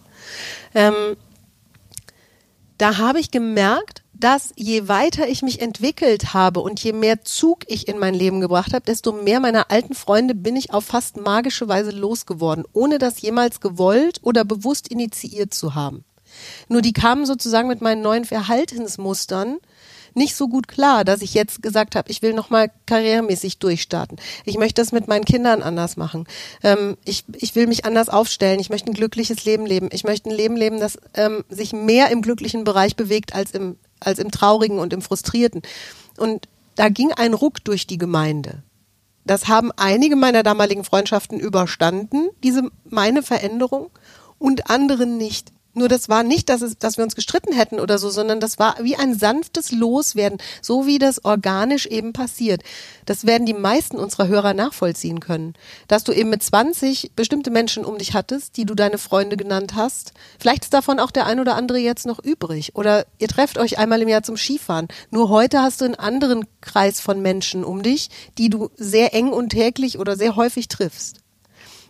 Ähm, 0.73 1.15
da 2.83 2.97
habe 2.97 3.21
ich 3.21 3.31
gemerkt, 3.31 4.03
dass 4.11 4.51
je 4.57 4.89
weiter 4.89 5.29
ich 5.29 5.41
mich 5.41 5.61
entwickelt 5.61 6.33
habe 6.33 6.59
und 6.59 6.83
je 6.83 6.91
mehr 6.91 7.23
Zug 7.23 7.59
ich 7.67 7.87
in 7.87 7.97
mein 7.97 8.13
Leben 8.13 8.41
gebracht 8.41 8.73
habe, 8.73 8.83
desto 8.83 9.13
mehr 9.13 9.39
meiner 9.39 9.71
alten 9.71 9.93
Freunde 9.93 10.35
bin 10.35 10.57
ich 10.57 10.73
auf 10.73 10.83
fast 10.83 11.15
magische 11.15 11.69
Weise 11.69 11.91
losgeworden, 11.91 12.65
ohne 12.73 12.97
das 12.97 13.21
jemals 13.21 13.61
gewollt 13.61 14.19
oder 14.21 14.43
bewusst 14.43 14.89
initiiert 14.89 15.53
zu 15.53 15.75
haben. 15.75 16.03
Nur 16.67 16.81
die 16.81 16.91
kamen 16.91 17.25
sozusagen 17.25 17.69
mit 17.69 17.79
meinen 17.79 18.01
neuen 18.01 18.25
Verhaltensmustern 18.25 19.59
nicht 20.15 20.35
so 20.35 20.47
gut 20.47 20.67
klar, 20.67 21.03
dass 21.03 21.21
ich 21.21 21.33
jetzt 21.33 21.61
gesagt 21.61 21.95
habe, 21.95 22.09
ich 22.11 22.21
will 22.21 22.33
nochmal 22.33 22.71
karrieremäßig 22.85 23.59
durchstarten. 23.59 24.17
Ich 24.45 24.57
möchte 24.57 24.81
das 24.81 24.91
mit 24.91 25.07
meinen 25.07 25.25
Kindern 25.25 25.61
anders 25.61 25.97
machen. 25.97 26.27
Ähm, 26.63 26.97
ich, 27.05 27.25
ich 27.35 27.55
will 27.55 27.67
mich 27.67 27.85
anders 27.85 28.09
aufstellen. 28.09 28.59
Ich 28.59 28.69
möchte 28.69 28.91
ein 28.91 28.95
glückliches 28.95 29.45
Leben 29.45 29.65
leben. 29.65 29.89
Ich 29.91 30.03
möchte 30.03 30.29
ein 30.29 30.35
Leben 30.35 30.55
leben, 30.55 30.79
das 30.79 30.97
ähm, 31.13 31.43
sich 31.49 31.73
mehr 31.73 32.09
im 32.11 32.21
glücklichen 32.21 32.63
Bereich 32.63 32.95
bewegt 32.95 33.35
als 33.35 33.51
im, 33.51 33.77
als 33.99 34.19
im 34.19 34.31
traurigen 34.31 34.79
und 34.79 34.93
im 34.93 35.01
frustrierten. 35.01 35.61
Und 36.17 36.47
da 36.75 36.89
ging 36.89 37.11
ein 37.13 37.33
Ruck 37.33 37.63
durch 37.63 37.87
die 37.87 37.97
Gemeinde. 37.97 38.63
Das 39.25 39.47
haben 39.47 39.71
einige 39.77 40.15
meiner 40.15 40.43
damaligen 40.43 40.83
Freundschaften 40.83 41.39
überstanden, 41.39 42.29
diese 42.43 42.69
meine 42.83 43.23
Veränderung, 43.23 43.89
und 44.37 44.69
andere 44.69 45.05
nicht. 45.05 45.52
Nur 45.73 45.87
das 45.87 46.07
war 46.07 46.23
nicht, 46.23 46.49
dass, 46.49 46.61
es, 46.61 46.77
dass 46.77 46.97
wir 46.97 47.03
uns 47.03 47.15
gestritten 47.15 47.53
hätten 47.53 47.79
oder 47.79 47.97
so, 47.97 48.09
sondern 48.09 48.39
das 48.39 48.59
war 48.59 48.75
wie 48.81 48.95
ein 48.95 49.17
sanftes 49.17 49.71
Loswerden, 49.71 50.37
so 50.61 50.85
wie 50.85 50.99
das 50.99 51.25
organisch 51.25 51.87
eben 51.87 52.13
passiert. 52.13 52.61
Das 53.05 53.25
werden 53.25 53.45
die 53.45 53.53
meisten 53.53 53.97
unserer 53.97 54.27
Hörer 54.27 54.53
nachvollziehen 54.53 55.19
können. 55.19 55.55
Dass 55.87 56.03
du 56.03 56.11
eben 56.11 56.29
mit 56.29 56.43
20 56.43 57.13
bestimmte 57.15 57.49
Menschen 57.49 57.85
um 57.85 57.97
dich 57.97 58.13
hattest, 58.13 58.57
die 58.57 58.65
du 58.65 58.75
deine 58.75 58.99
Freunde 58.99 59.35
genannt 59.35 59.73
hast. 59.75 60.13
Vielleicht 60.39 60.65
ist 60.65 60.73
davon 60.73 60.99
auch 60.99 61.11
der 61.11 61.25
ein 61.25 61.39
oder 61.39 61.55
andere 61.55 61.79
jetzt 61.79 62.05
noch 62.05 62.23
übrig. 62.23 62.75
Oder 62.75 63.05
ihr 63.17 63.27
trefft 63.27 63.57
euch 63.57 63.79
einmal 63.79 64.01
im 64.01 64.09
Jahr 64.09 64.23
zum 64.23 64.37
Skifahren. 64.37 64.87
Nur 65.09 65.29
heute 65.29 65.61
hast 65.61 65.81
du 65.81 65.85
einen 65.85 65.95
anderen 65.95 66.45
Kreis 66.61 66.99
von 66.99 67.21
Menschen 67.21 67.63
um 67.63 67.81
dich, 67.81 68.09
die 68.37 68.49
du 68.49 68.69
sehr 68.77 69.13
eng 69.13 69.29
und 69.29 69.49
täglich 69.49 69.97
oder 69.97 70.15
sehr 70.15 70.35
häufig 70.35 70.67
triffst. 70.67 71.22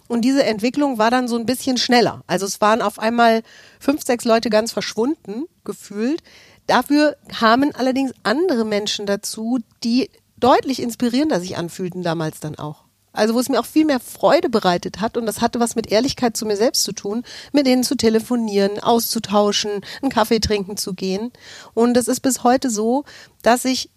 Und 0.07 0.22
diese 0.22 0.43
Entwicklung 0.43 0.98
war 0.98 1.12
dann 1.12 1.27
so 1.27 1.38
ein 1.38 1.45
bisschen 1.45 1.77
schneller. 1.77 2.24
Also 2.27 2.45
es 2.45 2.62
waren 2.62 2.81
auf 2.81 3.00
einmal 3.00 3.41
fünf, 3.79 4.03
sechs 4.05 4.25
Leute 4.25 4.50
ganz 4.50 4.72
verschwunden, 4.72 5.45
gefühlt. 5.63 6.22
Dafür 6.67 7.17
kamen 7.27 7.74
allerdings 7.75 8.13
andere 8.24 8.65
Menschen 8.65 9.05
dazu, 9.05 9.60
die 9.83 10.10
deutlich 10.38 10.81
inspirierender 10.81 11.39
sich 11.39 11.57
anfühlten 11.57 12.03
damals 12.03 12.39
dann 12.39 12.55
auch. 12.55 12.83
Also 13.13 13.36
wo 13.36 13.39
es 13.39 13.48
mir 13.48 13.60
auch 13.60 13.65
viel 13.65 13.86
mehr 13.86 14.00
Freude 14.00 14.50
bereitet 14.50 15.00
hat 15.00 15.17
und 15.17 15.27
das 15.27 15.39
hatte 15.39 15.60
was 15.60 15.75
mit 15.75 15.91
Ehrlichkeit 15.91 16.36
zu 16.36 16.48
mir 16.48 16.57
selbst 16.57 16.83
zu 16.83 16.93
tun, 16.93 17.24
mit 17.51 17.67
denen 17.67 17.83
zu 17.83 17.95
telefonieren, 17.95 18.79
auszutauschen, 18.79 19.81
einen 20.01 20.12
Kaffee 20.12 20.39
trinken 20.39 20.77
zu 20.77 20.95
gehen. 20.95 21.31
Und 21.75 21.95
es 21.95 22.07
ist 22.07 22.22
bis 22.22 22.43
heute 22.43 22.72
so, 22.72 23.05
dass 23.43 23.65
ich 23.65 23.91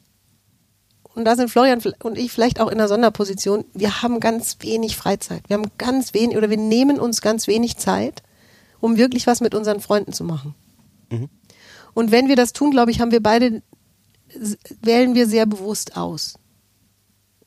und 1.16 1.24
da 1.24 1.34
sind 1.34 1.50
Florian 1.50 1.80
und 2.02 2.18
ich 2.18 2.30
vielleicht 2.30 2.60
auch 2.60 2.68
in 2.68 2.74
einer 2.74 2.88
Sonderposition, 2.88 3.64
wir 3.72 4.02
haben 4.02 4.20
ganz 4.20 4.58
wenig 4.60 4.98
Freizeit. 4.98 5.42
Wir 5.48 5.56
haben 5.56 5.70
ganz 5.78 6.12
wenig 6.12 6.36
oder 6.36 6.50
wir 6.50 6.58
nehmen 6.58 7.00
uns 7.00 7.22
ganz 7.22 7.46
wenig 7.46 7.78
Zeit, 7.78 8.22
um 8.80 8.98
wirklich 8.98 9.26
was 9.26 9.40
mit 9.40 9.54
unseren 9.54 9.80
Freunden 9.80 10.12
zu 10.12 10.24
machen. 10.24 10.54
Und 11.94 12.10
wenn 12.10 12.28
wir 12.28 12.36
das 12.36 12.52
tun, 12.52 12.70
glaube 12.70 12.90
ich, 12.90 13.00
haben 13.00 13.12
wir 13.12 13.22
beide, 13.22 13.62
wählen 14.82 15.14
wir 15.14 15.26
sehr 15.26 15.46
bewusst 15.46 15.96
aus. 15.96 16.34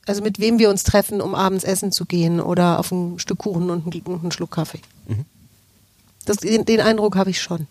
Also 0.07 0.23
mit 0.23 0.39
wem 0.39 0.57
wir 0.57 0.71
uns 0.71 0.83
treffen, 0.83 1.21
um 1.21 1.35
abends 1.35 1.63
essen 1.63 1.91
zu 1.91 2.05
gehen 2.05 2.41
oder 2.41 2.79
auf 2.79 2.91
ein 2.91 3.19
Stück 3.19 3.38
Kuchen 3.38 3.69
und 3.69 3.93
einen, 3.93 4.31
Schluck 4.31 4.49
Kaffee. 4.49 4.81
Das, 6.25 6.38
den, 6.38 6.65
den 6.65 6.81
Eindruck 6.81 7.15
habe 7.15 7.29
ich 7.29 7.39
schon. 7.39 7.67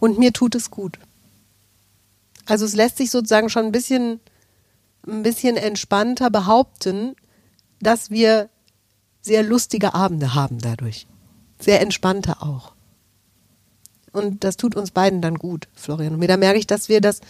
Und 0.00 0.18
mir 0.18 0.32
tut 0.32 0.56
es 0.56 0.72
gut. 0.72 0.98
Also 2.44 2.64
es 2.64 2.74
lässt 2.74 2.96
sich 2.96 3.12
sozusagen 3.12 3.50
schon 3.50 3.66
ein 3.66 3.72
bisschen 3.72 4.18
ein 5.06 5.22
bisschen 5.22 5.56
entspannter 5.56 6.30
behaupten, 6.30 7.14
dass 7.80 8.10
wir 8.10 8.48
sehr 9.22 9.42
lustige 9.42 9.94
Abende 9.94 10.34
haben 10.34 10.58
dadurch. 10.58 11.06
Sehr 11.58 11.80
entspannte 11.80 12.42
auch. 12.42 12.72
Und 14.12 14.44
das 14.44 14.56
tut 14.56 14.76
uns 14.76 14.90
beiden 14.90 15.20
dann 15.20 15.36
gut, 15.36 15.68
Florian. 15.74 16.14
Und 16.14 16.20
mir 16.20 16.28
da 16.28 16.36
merke 16.36 16.58
ich, 16.58 16.66
dass 16.66 16.88
wir 16.88 17.00
das, 17.00 17.20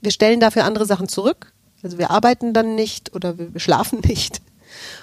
wir 0.00 0.10
stellen 0.10 0.40
dafür 0.40 0.64
andere 0.64 0.86
Sachen 0.86 1.08
zurück. 1.08 1.52
Also 1.82 1.98
wir 1.98 2.10
arbeiten 2.10 2.52
dann 2.52 2.74
nicht 2.74 3.14
oder 3.14 3.38
wir 3.38 3.60
schlafen 3.60 4.00
nicht. 4.04 4.40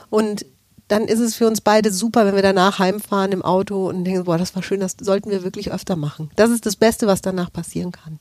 Und 0.09 0.45
dann 0.87 1.05
ist 1.05 1.19
es 1.19 1.35
für 1.35 1.47
uns 1.47 1.61
beide 1.61 1.91
super, 1.91 2.25
wenn 2.25 2.35
wir 2.35 2.41
danach 2.41 2.79
heimfahren 2.79 3.31
im 3.31 3.43
Auto 3.43 3.87
und 3.87 4.03
denken, 4.03 4.25
boah, 4.25 4.37
das 4.37 4.53
war 4.55 4.63
schön, 4.63 4.81
das 4.81 4.97
sollten 4.99 5.29
wir 5.29 5.43
wirklich 5.43 5.71
öfter 5.71 5.95
machen. 5.95 6.29
Das 6.35 6.49
ist 6.49 6.65
das 6.65 6.75
Beste, 6.75 7.07
was 7.07 7.21
danach 7.21 7.53
passieren 7.53 7.93
kann. 7.93 8.19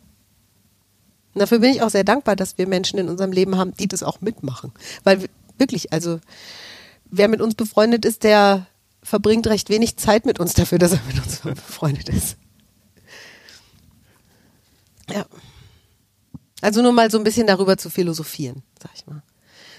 Dafür 1.34 1.60
bin 1.60 1.70
ich 1.70 1.82
auch 1.82 1.90
sehr 1.90 2.04
dankbar, 2.04 2.36
dass 2.36 2.58
wir 2.58 2.66
Menschen 2.66 2.98
in 2.98 3.08
unserem 3.08 3.32
Leben 3.32 3.56
haben, 3.56 3.72
die 3.76 3.88
das 3.88 4.02
auch 4.02 4.20
mitmachen. 4.20 4.72
Weil 5.04 5.22
wir- 5.22 5.28
wirklich, 5.58 5.92
also 5.92 6.20
wer 7.10 7.28
mit 7.28 7.40
uns 7.40 7.54
befreundet 7.54 8.04
ist, 8.04 8.24
der 8.24 8.66
verbringt 9.02 9.46
recht 9.46 9.68
wenig 9.68 9.96
Zeit 9.96 10.26
mit 10.26 10.40
uns 10.40 10.54
dafür, 10.54 10.78
dass 10.78 10.92
er 10.92 11.00
mit 11.06 11.22
uns 11.24 11.40
befreundet 11.40 12.08
ist. 12.08 12.36
Ja. 15.10 15.24
Also 16.60 16.82
nur 16.82 16.92
mal 16.92 17.10
so 17.10 17.18
ein 17.18 17.24
bisschen 17.24 17.46
darüber 17.46 17.76
zu 17.78 17.90
philosophieren, 17.90 18.62
sag 18.82 18.90
ich 18.94 19.06
mal. 19.06 19.22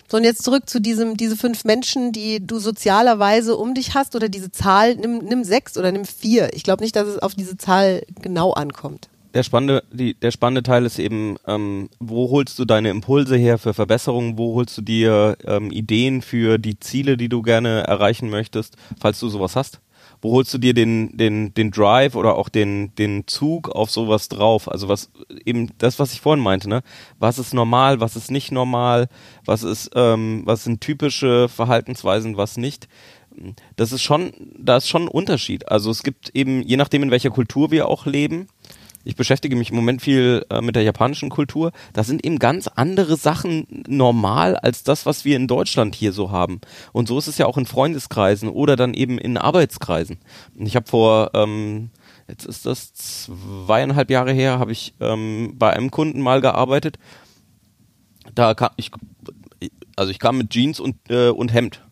So, 0.10 0.17
und 0.17 0.24
jetzt 0.24 0.43
zurück 0.43 0.70
zu 0.70 0.81
diesem, 0.81 1.15
diese 1.15 1.38
fünf 1.38 1.63
Menschen, 1.63 2.12
die 2.12 2.46
du 2.46 2.60
sozialerweise 2.60 3.55
um 3.55 3.74
dich 3.74 3.93
hast, 3.93 4.15
oder 4.15 4.27
diese 4.27 4.51
Zahl, 4.51 4.96
nimm, 4.96 5.20
nimm 5.20 5.43
sechs 5.43 5.77
oder 5.77 5.91
nimm 5.91 6.03
vier. 6.05 6.53
Ich 6.53 6.63
glaube 6.63 6.84
nicht, 6.84 6.96
dass 6.96 7.08
es 7.08 7.20
auf 7.20 7.34
diese 7.34 7.55
Zahl 7.58 8.03
genau 8.22 8.51
ankommt. 8.51 9.10
Der 9.33 9.43
spannende, 9.43 9.83
die, 9.91 10.13
der 10.13 10.31
spannende 10.31 10.63
Teil 10.63 10.85
ist 10.85 11.00
eben, 11.00 11.38
ähm, 11.47 11.89
wo 12.00 12.29
holst 12.29 12.57
du 12.59 12.65
deine 12.65 12.89
Impulse 12.89 13.38
her 13.38 13.57
für 13.57 13.73
Verbesserungen, 13.73 14.38
wo 14.38 14.55
holst 14.55 14.77
du 14.77 14.81
dir 14.81 15.38
ähm, 15.45 15.71
Ideen 15.71 16.21
für 16.21 16.57
die 16.57 16.79
Ziele, 16.79 17.17
die 17.17 17.29
du 17.29 17.41
gerne 17.41 17.81
erreichen 17.81 18.29
möchtest, 18.29 18.75
falls 19.00 19.19
du 19.19 19.29
sowas 19.29 19.55
hast? 19.55 19.81
Wo 20.21 20.31
holst 20.33 20.53
du 20.53 20.59
dir 20.59 20.75
den, 20.75 21.17
den, 21.17 21.53
den 21.55 21.71
Drive 21.71 22.15
oder 22.15 22.35
auch 22.35 22.50
den, 22.50 22.93
den 22.95 23.25
Zug 23.25 23.69
auf 23.69 23.89
sowas 23.89 24.29
drauf? 24.29 24.69
Also 24.69 24.88
was 24.88 25.09
eben 25.45 25.69
das, 25.79 25.97
was 25.97 26.13
ich 26.13 26.21
vorhin 26.21 26.43
meinte, 26.43 26.69
ne? 26.69 26.83
Was 27.17 27.39
ist 27.39 27.55
normal, 27.55 28.00
was 28.00 28.15
ist 28.15 28.29
nicht 28.29 28.51
normal, 28.51 29.07
was 29.45 29.63
ist, 29.63 29.89
ähm, 29.95 30.43
was 30.45 30.63
sind 30.63 30.79
typische 30.81 31.50
Verhaltensweisen, 31.50 32.38
was 32.38 32.57
nicht? 32.57 32.88
Das 33.77 33.91
ist 33.91 34.03
schon, 34.03 34.31
da 34.57 34.77
ist 34.77 34.89
schon 34.89 35.03
ein 35.03 35.07
Unterschied. 35.07 35.69
Also 35.69 35.89
es 35.89 36.03
gibt 36.03 36.29
eben, 36.35 36.61
je 36.61 36.77
nachdem, 36.77 37.01
in 37.01 37.11
welcher 37.11 37.29
Kultur 37.31 37.71
wir 37.71 37.88
auch 37.88 38.05
leben, 38.05 38.47
ich 39.03 39.15
beschäftige 39.15 39.55
mich 39.55 39.72
im 39.72 39.75
Moment 39.75 40.01
viel 40.01 40.46
äh, 40.50 40.62
mit 40.62 40.75
der 40.75 40.84
japanischen 40.84 41.29
Kultur. 41.29 41.72
Da 41.93 42.03
sind 42.03 42.25
eben 42.25 42.39
ganz 42.39 42.67
andere 42.67 43.15
Sachen 43.15 43.84
normal 43.88 44.55
als 44.55 44.84
das, 44.84 45.05
was 45.05 45.25
wir 45.25 45.36
in 45.36 45.48
Deutschland 45.48 45.96
hier 45.96 46.13
so 46.13 46.31
haben. 46.31 46.62
Und 46.91 47.08
so 47.08 47.17
ist 47.17 47.27
es 47.27 47.38
ja 47.38 47.46
auch 47.46 47.58
in 47.58 47.65
Freundeskreisen 47.65 48.50
oder 48.50 48.75
dann 48.75 48.93
eben 48.93 49.17
in 49.17 49.38
Arbeitskreisen. 49.38 50.20
Ich 50.55 50.75
habe 50.75 50.88
vor, 50.88 51.31
ähm, 51.34 51.89
jetzt 52.27 52.46
ist 52.46 52.65
das 52.65 52.93
zweieinhalb 52.93 54.12
Jahre 54.12 54.34
her, 54.34 54.60
habe 54.60 54.72
ich 54.72 54.93
ähm, 55.00 55.53
bei 55.55 55.72
einem 55.74 55.91
Kunden 55.91 56.22
mal 56.22 56.41
gearbeitet. 56.41 57.00
Da 58.36 58.53
kam 58.53 58.70
ich, 58.75 58.91
also 59.96 60.12
ich 60.12 60.20
kam 60.20 60.38
mit 60.38 60.51
Jeans 60.51 60.79
und, 60.79 60.96
äh, 61.10 61.29
und 61.29 61.53
Hemd 61.53 61.84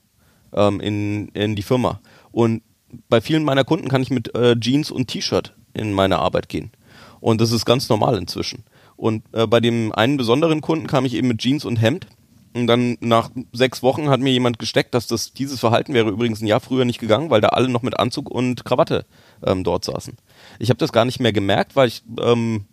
ähm, 0.54 0.80
in, 0.80 1.30
in 1.30 1.56
die 1.56 1.64
Firma. 1.64 2.02
Und 2.32 2.62
bei 3.08 3.22
vielen 3.22 3.44
meiner 3.44 3.64
Kunden 3.64 3.88
kann 3.88 4.02
ich 4.02 4.10
mit 4.10 4.36
äh, 4.36 4.60
Jeans 4.60 4.92
und 4.92 5.08
T-Shirt 5.08 5.56
in 5.74 5.94
meine 5.94 6.20
Arbeit 6.20 6.50
gehen. 6.50 6.72
Und 7.20 7.42
das 7.42 7.52
ist 7.52 7.66
ganz 7.66 7.90
normal 7.90 8.18
inzwischen. 8.18 8.64
Und 8.96 9.24
äh, 9.32 9.48
bei 9.48 9.60
dem 9.60 9.92
einen 9.94 10.18
besonderen 10.18 10.62
Kunden 10.62 10.88
kam 10.88 11.06
ich 11.06 11.14
eben 11.14 11.28
mit 11.28 11.40
Jeans 11.40 11.66
und 11.66 11.78
Hemd. 11.78 12.08
Und 12.54 12.68
dann 12.68 12.98
nach 13.00 13.30
sechs 13.54 13.84
Wochen 13.84 14.10
hat 14.10 14.20
mir 14.20 14.32
jemand 14.32 14.58
gesteckt, 14.58 14.94
dass 14.96 15.06
das 15.06 15.34
dieses 15.34 15.60
Verhalten 15.60 15.94
wäre 15.94 16.10
übrigens 16.10 16.42
ein 16.42 16.48
Jahr 16.48 16.60
früher 16.60 16.84
nicht 16.84 17.00
gegangen, 17.00 17.30
weil 17.30 17.42
da 17.42 17.50
alle 17.50 17.70
noch 17.70 17.84
mit 17.84 18.00
Anzug 18.00 18.30
und 18.32 18.66
Krawatte 18.66 19.06
ähm, 19.46 19.64
dort 19.64 19.86
saßen. 19.86 20.18
Ich 20.58 20.70
habe 20.70 20.80
das 20.80 20.92
gar 20.92 21.06
nicht 21.06 21.20
mehr 21.20 21.32
gemerkt, 21.32 21.76
weil 21.76 21.88
ich 21.90 22.04
ähm, 22.20 22.66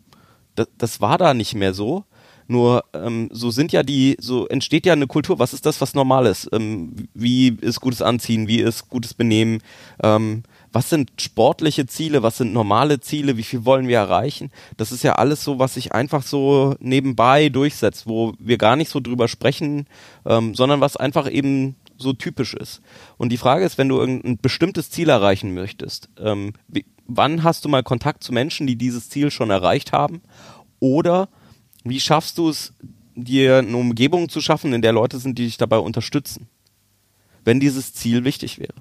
das, 0.57 0.69
das 0.79 1.01
war 1.01 1.19
da 1.19 1.35
nicht 1.35 1.55
mehr 1.55 1.75
so. 1.75 2.05
Nur 2.49 2.85
ähm, 2.95 3.29
so 3.33 3.51
sind 3.51 3.73
ja 3.73 3.83
die, 3.83 4.17
so 4.21 4.47
entsteht 4.47 4.87
ja 4.87 4.93
eine 4.93 5.09
Kultur. 5.09 5.39
Was 5.39 5.53
ist 5.53 5.67
das, 5.67 5.81
was 5.81 5.95
normal 5.95 6.27
ist? 6.27 6.49
Ähm, 6.53 7.09
wie 7.13 7.49
ist 7.49 7.81
gutes 7.81 8.03
Anziehen? 8.03 8.49
Wie 8.49 8.61
ist 8.61 8.89
gutes 8.89 9.15
Benehmen? 9.15 9.63
Ähm, 10.03 10.45
was 10.77 10.91
sind 10.91 11.11
sportliche 11.19 11.87
Ziele? 11.87 12.23
Was 12.23 12.37
sind 12.37 12.53
normale 12.53 13.01
Ziele? 13.01 13.39
Wie 13.39 13.45
viel 13.45 13.65
wollen 13.65 13.89
wir 13.89 13.97
erreichen? 13.97 14.51
Das 14.77 14.93
ist 14.93 15.03
ja 15.03 15.15
alles 15.15 15.43
so, 15.43 15.59
was 15.59 15.73
sich 15.73 15.93
einfach 15.93 16.23
so 16.23 16.75
nebenbei 16.81 17.49
durchsetzt, 17.49 18.07
wo 18.07 18.35
wir 18.39 18.59
gar 18.59 18.77
nicht 18.77 18.91
so 18.91 19.01
drüber 19.01 19.27
sprechen, 19.27 19.87
ähm, 20.27 20.55
sondern 20.55 20.83
was 20.83 20.99
einfach 20.99 21.31
eben 21.33 21.77
so 21.97 22.13
typisch 22.13 22.53
ist. 22.53 22.83
Und 23.17 23.31
die 23.31 23.39
Frage 23.39 23.65
ist, 23.65 23.79
wenn 23.79 23.89
du 23.89 24.03
ein 24.03 24.37
bestimmtes 24.43 24.91
Ziel 24.91 25.09
erreichen 25.09 25.55
möchtest, 25.55 26.11
ähm, 26.19 26.53
wie, 26.69 26.85
wann 27.07 27.43
hast 27.43 27.65
du 27.65 27.71
mal 27.71 27.83
Kontakt 27.83 28.23
zu 28.23 28.35
Menschen, 28.35 28.67
die 28.67 28.77
dieses 28.77 29.09
Ziel 29.09 29.31
schon 29.31 29.49
erreicht 29.49 29.93
haben? 29.93 30.21
Oder 30.79 31.31
wie 31.85 32.01
schaffst 32.01 32.37
du 32.37 32.51
es, 32.51 32.75
dir 33.15 33.61
eine 33.61 33.79
Umgebung 33.79 34.29
zu 34.29 34.43
schaffen, 34.43 34.75
in 34.75 34.83
der 34.83 34.93
Leute 34.93 35.19
sind, 35.21 35.39
die 35.39 35.47
dich 35.47 35.57
dabei 35.57 35.79
unterstützen, 35.79 36.49
wenn 37.47 37.61
dieses 37.61 37.95
Ziel 37.95 38.25
wichtig 38.25 38.59
wäre? 38.59 38.75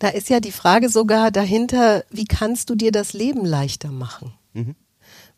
Da 0.00 0.08
ist 0.08 0.30
ja 0.30 0.40
die 0.40 0.50
Frage 0.50 0.88
sogar 0.88 1.30
dahinter, 1.30 2.04
wie 2.10 2.24
kannst 2.24 2.70
du 2.70 2.74
dir 2.74 2.90
das 2.90 3.12
Leben 3.12 3.44
leichter 3.44 3.90
machen? 3.92 4.32
Mhm. 4.54 4.74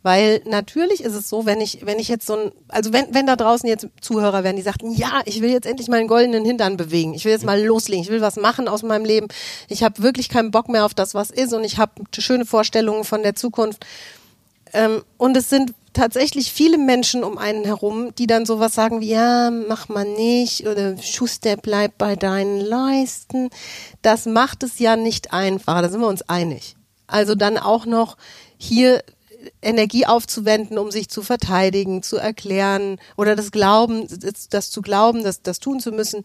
Weil 0.05 0.41
natürlich 0.47 1.03
ist 1.03 1.15
es 1.15 1.29
so, 1.29 1.47
wenn 1.47 1.61
ich, 1.61 1.85
wenn 1.85 1.99
ich 1.99 2.09
jetzt 2.09 2.27
so 2.27 2.35
ein, 2.35 2.53
also 2.69 2.93
wenn, 2.93 3.13
wenn 3.13 3.27
da 3.27 3.37
draußen 3.37 3.69
jetzt 3.69 3.89
Zuhörer 4.01 4.45
wären, 4.45 4.57
die 4.57 4.63
sagten, 4.63 4.93
ja, 4.93 5.21
ich 5.27 5.41
will 5.43 5.51
jetzt 5.51 5.67
endlich 5.67 5.89
meinen 5.89 6.09
goldenen 6.09 6.45
Hintern 6.45 6.77
bewegen, 6.77 7.13
ich 7.15 7.25
will 7.25 7.33
jetzt 7.33 7.45
mal 7.45 7.63
loslegen, 7.63 8.05
ich 8.05 8.11
will 8.11 8.21
was 8.21 8.37
machen 8.37 8.69
aus 8.69 8.83
meinem 8.83 9.05
Leben, 9.05 9.29
ich 9.69 9.83
habe 9.83 10.03
wirklich 10.03 10.29
keinen 10.29 10.53
Bock 10.53 10.69
mehr 10.69 10.85
auf 10.85 10.95
das, 10.95 11.15
was 11.15 11.31
ist 11.31 11.53
und 11.53 11.65
ich 11.65 11.79
habe 11.79 12.03
schöne 12.17 12.47
Vorstellungen 12.47 13.05
von 13.05 13.23
der 13.23 13.35
Zukunft. 13.35 13.85
Ähm, 14.73 15.03
und 15.19 15.37
es 15.37 15.51
sind 15.51 15.75
tatsächlich 15.93 16.53
viele 16.53 16.79
Menschen 16.79 17.25
um 17.25 17.39
einen 17.39 17.65
herum, 17.65 18.15
die 18.17 18.27
dann 18.27 18.47
sowas 18.47 18.75
sagen 18.75 19.01
wie, 19.01 19.11
ja, 19.11 19.51
mach 19.51 19.89
mal 19.89 20.05
nicht 20.05 20.67
oder 20.67 20.97
Schuster, 20.99 21.57
bleib 21.57 21.99
bei 21.99 22.17
deinen 22.17 22.61
Leisten. 22.61 23.51
Das 24.03 24.27
macht 24.27 24.63
es 24.63 24.79
ja 24.79 24.97
nicht 24.97 25.33
einfacher, 25.33 25.83
da 25.83 25.89
sind 25.89 26.01
wir 26.01 26.09
uns 26.09 26.29
einig. 26.29 26.77
Also 27.07 27.35
dann 27.35 27.59
auch 27.59 27.87
noch 27.87 28.17
hier 28.57 29.03
Energie 29.61 30.07
aufzuwenden, 30.07 30.79
um 30.79 30.91
sich 30.91 31.09
zu 31.09 31.23
verteidigen, 31.23 32.03
zu 32.03 32.17
erklären 32.17 32.99
oder 33.17 33.37
das 33.37 33.51
Glauben, 33.51 34.07
das 34.51 34.71
zu 34.71 34.83
glauben, 34.83 35.25
das, 35.25 35.43
das 35.43 35.59
tun 35.59 35.81
zu 35.81 35.93
müssen. 35.93 36.23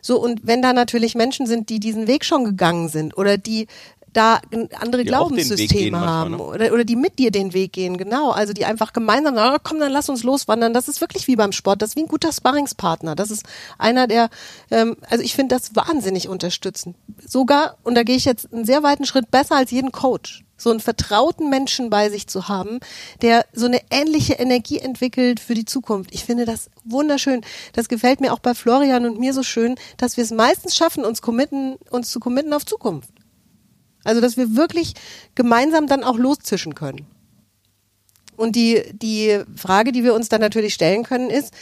So, 0.00 0.20
und 0.20 0.46
wenn 0.46 0.62
da 0.62 0.72
natürlich 0.72 1.14
Menschen 1.14 1.46
sind, 1.46 1.68
die 1.68 1.80
diesen 1.80 2.06
Weg 2.06 2.24
schon 2.24 2.44
gegangen 2.44 2.88
sind 2.88 3.16
oder 3.16 3.38
die 3.38 3.66
da 4.12 4.40
andere 4.80 5.02
die 5.02 5.08
Glaubenssysteme 5.08 6.00
haben 6.00 6.32
manchmal, 6.32 6.58
ne? 6.58 6.64
oder, 6.64 6.74
oder 6.74 6.84
die 6.84 6.96
mit 6.96 7.18
dir 7.18 7.30
den 7.30 7.52
Weg 7.52 7.72
gehen, 7.72 7.96
genau. 7.96 8.30
Also 8.30 8.52
die 8.52 8.64
einfach 8.64 8.92
gemeinsam 8.92 9.34
sagen, 9.34 9.56
oh, 9.56 9.60
komm, 9.62 9.78
dann 9.78 9.92
lass 9.92 10.08
uns 10.08 10.22
loswandern. 10.22 10.74
Das 10.74 10.88
ist 10.88 11.00
wirklich 11.00 11.26
wie 11.28 11.36
beim 11.36 11.52
Sport, 11.52 11.82
das 11.82 11.90
ist 11.90 11.96
wie 11.96 12.02
ein 12.02 12.08
guter 12.08 12.32
Sparringspartner. 12.32 13.14
Das 13.14 13.30
ist 13.30 13.44
einer 13.78 14.06
der, 14.06 14.30
ähm, 14.70 14.96
also 15.08 15.22
ich 15.22 15.34
finde 15.34 15.54
das 15.54 15.76
wahnsinnig 15.76 16.28
unterstützend. 16.28 16.96
Sogar, 17.24 17.76
und 17.82 17.94
da 17.94 18.02
gehe 18.02 18.16
ich 18.16 18.24
jetzt 18.24 18.52
einen 18.52 18.64
sehr 18.64 18.82
weiten 18.82 19.04
Schritt 19.04 19.30
besser 19.30 19.56
als 19.56 19.70
jeden 19.70 19.92
Coach 19.92 20.44
so 20.60 20.70
einen 20.70 20.80
vertrauten 20.80 21.48
Menschen 21.48 21.90
bei 21.90 22.10
sich 22.10 22.26
zu 22.26 22.48
haben, 22.48 22.80
der 23.22 23.46
so 23.52 23.66
eine 23.66 23.80
ähnliche 23.90 24.34
Energie 24.34 24.78
entwickelt 24.78 25.40
für 25.40 25.54
die 25.54 25.64
Zukunft. 25.64 26.10
Ich 26.12 26.24
finde 26.24 26.44
das 26.44 26.70
wunderschön. 26.84 27.40
Das 27.72 27.88
gefällt 27.88 28.20
mir 28.20 28.32
auch 28.32 28.40
bei 28.40 28.54
Florian 28.54 29.06
und 29.06 29.18
mir 29.18 29.32
so 29.32 29.42
schön, 29.42 29.76
dass 29.96 30.16
wir 30.16 30.24
es 30.24 30.30
meistens 30.30 30.76
schaffen, 30.76 31.04
uns 31.04 31.22
committen, 31.22 31.76
uns 31.90 32.10
zu 32.10 32.20
committen 32.20 32.52
auf 32.52 32.66
Zukunft. 32.66 33.10
Also, 34.04 34.20
dass 34.20 34.36
wir 34.36 34.56
wirklich 34.56 34.94
gemeinsam 35.34 35.86
dann 35.86 36.04
auch 36.04 36.16
loszischen 36.16 36.74
können. 36.74 37.06
Und 38.36 38.56
die, 38.56 38.82
die 38.94 39.42
Frage, 39.56 39.92
die 39.92 40.02
wir 40.02 40.14
uns 40.14 40.28
dann 40.28 40.40
natürlich 40.40 40.72
stellen 40.72 41.02
können, 41.02 41.28
ist, 41.28 41.52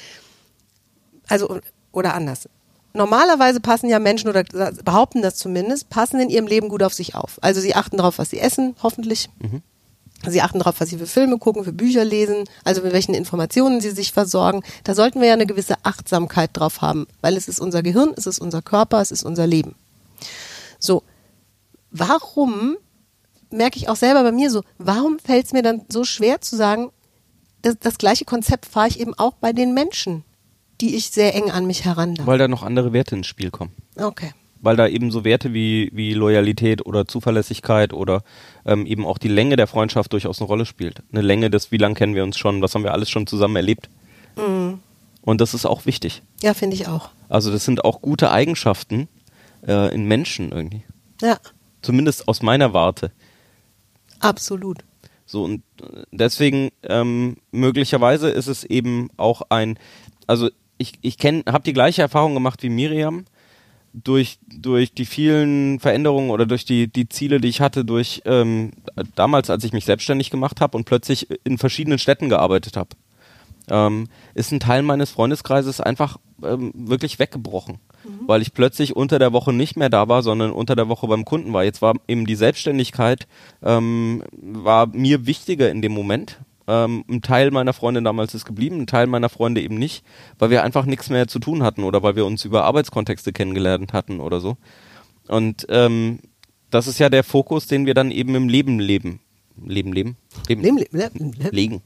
also, 1.26 1.60
oder 1.92 2.14
anders. 2.14 2.48
Normalerweise 2.94 3.60
passen 3.60 3.88
ja 3.88 3.98
Menschen 3.98 4.28
oder 4.28 4.44
behaupten 4.84 5.22
das 5.22 5.36
zumindest, 5.36 5.90
passen 5.90 6.20
in 6.20 6.30
ihrem 6.30 6.46
Leben 6.46 6.68
gut 6.68 6.82
auf 6.82 6.94
sich 6.94 7.14
auf. 7.14 7.38
Also 7.42 7.60
sie 7.60 7.74
achten 7.74 7.96
darauf, 7.98 8.18
was 8.18 8.30
sie 8.30 8.38
essen, 8.38 8.74
hoffentlich. 8.82 9.28
Mhm. 9.40 9.62
Sie 10.26 10.42
achten 10.42 10.58
darauf, 10.58 10.80
was 10.80 10.88
sie 10.88 10.98
für 10.98 11.06
Filme 11.06 11.38
gucken, 11.38 11.62
für 11.62 11.72
Bücher 11.72 12.04
lesen, 12.04 12.44
also 12.64 12.82
mit 12.82 12.92
welchen 12.92 13.14
Informationen 13.14 13.80
sie 13.80 13.90
sich 13.90 14.12
versorgen. 14.12 14.62
Da 14.82 14.94
sollten 14.94 15.20
wir 15.20 15.28
ja 15.28 15.34
eine 15.34 15.46
gewisse 15.46 15.76
Achtsamkeit 15.84 16.50
drauf 16.54 16.80
haben, 16.80 17.06
weil 17.20 17.36
es 17.36 17.46
ist 17.46 17.60
unser 17.60 17.82
Gehirn, 17.82 18.14
es 18.16 18.26
ist 18.26 18.40
unser 18.40 18.62
Körper, 18.62 19.00
es 19.00 19.12
ist 19.12 19.22
unser 19.22 19.46
Leben. 19.46 19.76
So, 20.80 21.04
warum, 21.90 22.76
merke 23.50 23.76
ich 23.76 23.88
auch 23.88 23.96
selber 23.96 24.22
bei 24.22 24.32
mir 24.32 24.50
so, 24.50 24.62
warum 24.78 25.18
fällt 25.18 25.46
es 25.46 25.52
mir 25.52 25.62
dann 25.62 25.82
so 25.88 26.04
schwer 26.04 26.40
zu 26.40 26.56
sagen, 26.56 26.90
das, 27.62 27.76
das 27.80 27.98
gleiche 27.98 28.24
Konzept 28.24 28.66
fahre 28.66 28.88
ich 28.88 29.00
eben 29.00 29.14
auch 29.14 29.34
bei 29.34 29.52
den 29.52 29.74
Menschen, 29.74 30.24
die 30.80 30.94
ich 30.94 31.10
sehr 31.10 31.34
eng 31.34 31.50
an 31.50 31.66
mich 31.66 31.84
heranlasse. 31.84 32.26
Weil 32.26 32.38
da 32.38 32.48
noch 32.48 32.62
andere 32.62 32.92
Werte 32.92 33.16
ins 33.16 33.26
Spiel 33.26 33.50
kommen. 33.50 33.72
Okay. 33.96 34.32
Weil 34.60 34.76
da 34.76 34.88
eben 34.88 35.10
so 35.10 35.24
Werte 35.24 35.52
wie, 35.52 35.90
wie 35.92 36.14
Loyalität 36.14 36.84
oder 36.84 37.06
Zuverlässigkeit 37.06 37.92
oder 37.92 38.22
ähm, 38.64 38.86
eben 38.86 39.06
auch 39.06 39.18
die 39.18 39.28
Länge 39.28 39.56
der 39.56 39.66
Freundschaft 39.66 40.12
durchaus 40.12 40.40
eine 40.40 40.48
Rolle 40.48 40.66
spielt. 40.66 41.02
Eine 41.12 41.22
Länge 41.22 41.50
des, 41.50 41.70
wie 41.70 41.76
lange 41.76 41.94
kennen 41.94 42.14
wir 42.14 42.24
uns 42.24 42.38
schon, 42.38 42.60
was 42.60 42.74
haben 42.74 42.84
wir 42.84 42.92
alles 42.92 43.10
schon 43.10 43.26
zusammen 43.26 43.56
erlebt. 43.56 43.88
Mhm. 44.36 44.80
Und 45.22 45.40
das 45.40 45.54
ist 45.54 45.66
auch 45.66 45.86
wichtig. 45.86 46.22
Ja, 46.42 46.54
finde 46.54 46.74
ich 46.74 46.88
auch. 46.88 47.10
Also 47.28 47.52
das 47.52 47.64
sind 47.64 47.84
auch 47.84 48.00
gute 48.00 48.30
Eigenschaften 48.30 49.08
äh, 49.66 49.94
in 49.94 50.06
Menschen 50.06 50.50
irgendwie. 50.50 50.84
Ja. 51.20 51.38
Zumindest 51.88 52.28
aus 52.28 52.42
meiner 52.42 52.74
Warte. 52.74 53.12
Absolut. 54.20 54.84
So, 55.24 55.42
und 55.42 55.62
deswegen 56.12 56.68
ähm, 56.82 57.38
möglicherweise 57.50 58.28
ist 58.28 58.46
es 58.46 58.62
eben 58.62 59.08
auch 59.16 59.40
ein, 59.48 59.78
also 60.26 60.50
ich, 60.76 60.98
ich 61.00 61.16
kenne, 61.16 61.44
habe 61.48 61.64
die 61.64 61.72
gleiche 61.72 62.02
Erfahrung 62.02 62.34
gemacht 62.34 62.62
wie 62.62 62.68
Miriam 62.68 63.24
durch, 63.94 64.38
durch 64.54 64.92
die 64.92 65.06
vielen 65.06 65.80
Veränderungen 65.80 66.28
oder 66.28 66.44
durch 66.44 66.66
die, 66.66 66.92
die 66.92 67.08
Ziele, 67.08 67.40
die 67.40 67.48
ich 67.48 67.62
hatte, 67.62 67.86
durch 67.86 68.20
ähm, 68.26 68.72
damals, 69.14 69.48
als 69.48 69.64
ich 69.64 69.72
mich 69.72 69.86
selbstständig 69.86 70.28
gemacht 70.28 70.60
habe 70.60 70.76
und 70.76 70.84
plötzlich 70.84 71.28
in 71.44 71.56
verschiedenen 71.56 71.98
Städten 71.98 72.28
gearbeitet 72.28 72.76
habe, 72.76 72.90
ähm, 73.70 74.08
ist 74.34 74.52
ein 74.52 74.60
Teil 74.60 74.82
meines 74.82 75.10
Freundeskreises 75.10 75.80
einfach 75.80 76.18
ähm, 76.42 76.72
wirklich 76.74 77.18
weggebrochen 77.18 77.78
mhm. 78.04 78.26
weil 78.26 78.42
ich 78.42 78.52
plötzlich 78.52 78.96
unter 78.96 79.18
der 79.18 79.32
Woche 79.32 79.52
nicht 79.52 79.76
mehr 79.76 79.90
da 79.90 80.08
war, 80.08 80.22
sondern 80.22 80.50
unter 80.50 80.76
der 80.76 80.88
Woche 80.88 81.06
beim 81.06 81.24
Kunden 81.24 81.52
war. 81.52 81.64
Jetzt 81.64 81.82
war 81.82 81.94
eben 82.06 82.26
die 82.26 82.34
Selbstständigkeit 82.34 83.26
ähm, 83.62 84.22
war 84.32 84.86
mir 84.86 85.26
wichtiger 85.26 85.70
in 85.70 85.82
dem 85.82 85.92
Moment. 85.92 86.40
Ähm, 86.66 87.04
ein 87.08 87.22
Teil 87.22 87.50
meiner 87.50 87.72
Freunde 87.72 88.02
damals 88.02 88.34
ist 88.34 88.44
geblieben, 88.44 88.80
ein 88.80 88.86
Teil 88.86 89.06
meiner 89.06 89.28
Freunde 89.28 89.62
eben 89.62 89.76
nicht, 89.76 90.04
weil 90.38 90.50
wir 90.50 90.64
einfach 90.64 90.84
nichts 90.84 91.10
mehr 91.10 91.28
zu 91.28 91.38
tun 91.38 91.62
hatten 91.62 91.84
oder 91.84 92.02
weil 92.02 92.16
wir 92.16 92.26
uns 92.26 92.44
über 92.44 92.64
Arbeitskontexte 92.64 93.32
kennengelernt 93.32 93.92
hatten 93.92 94.20
oder 94.20 94.40
so. 94.40 94.56
Und 95.28 95.66
ähm, 95.70 96.20
das 96.70 96.86
ist 96.86 96.98
ja 96.98 97.08
der 97.08 97.24
Fokus, 97.24 97.66
den 97.66 97.86
wir 97.86 97.94
dann 97.94 98.10
eben 98.10 98.34
im 98.34 98.48
Leben 98.48 98.78
leben. 98.78 99.20
Leben, 99.64 99.92
leben? 99.92 100.16
Leben, 100.48 100.62
leben, 100.62 100.86
leben, 100.92 101.32
legen. 101.50 101.82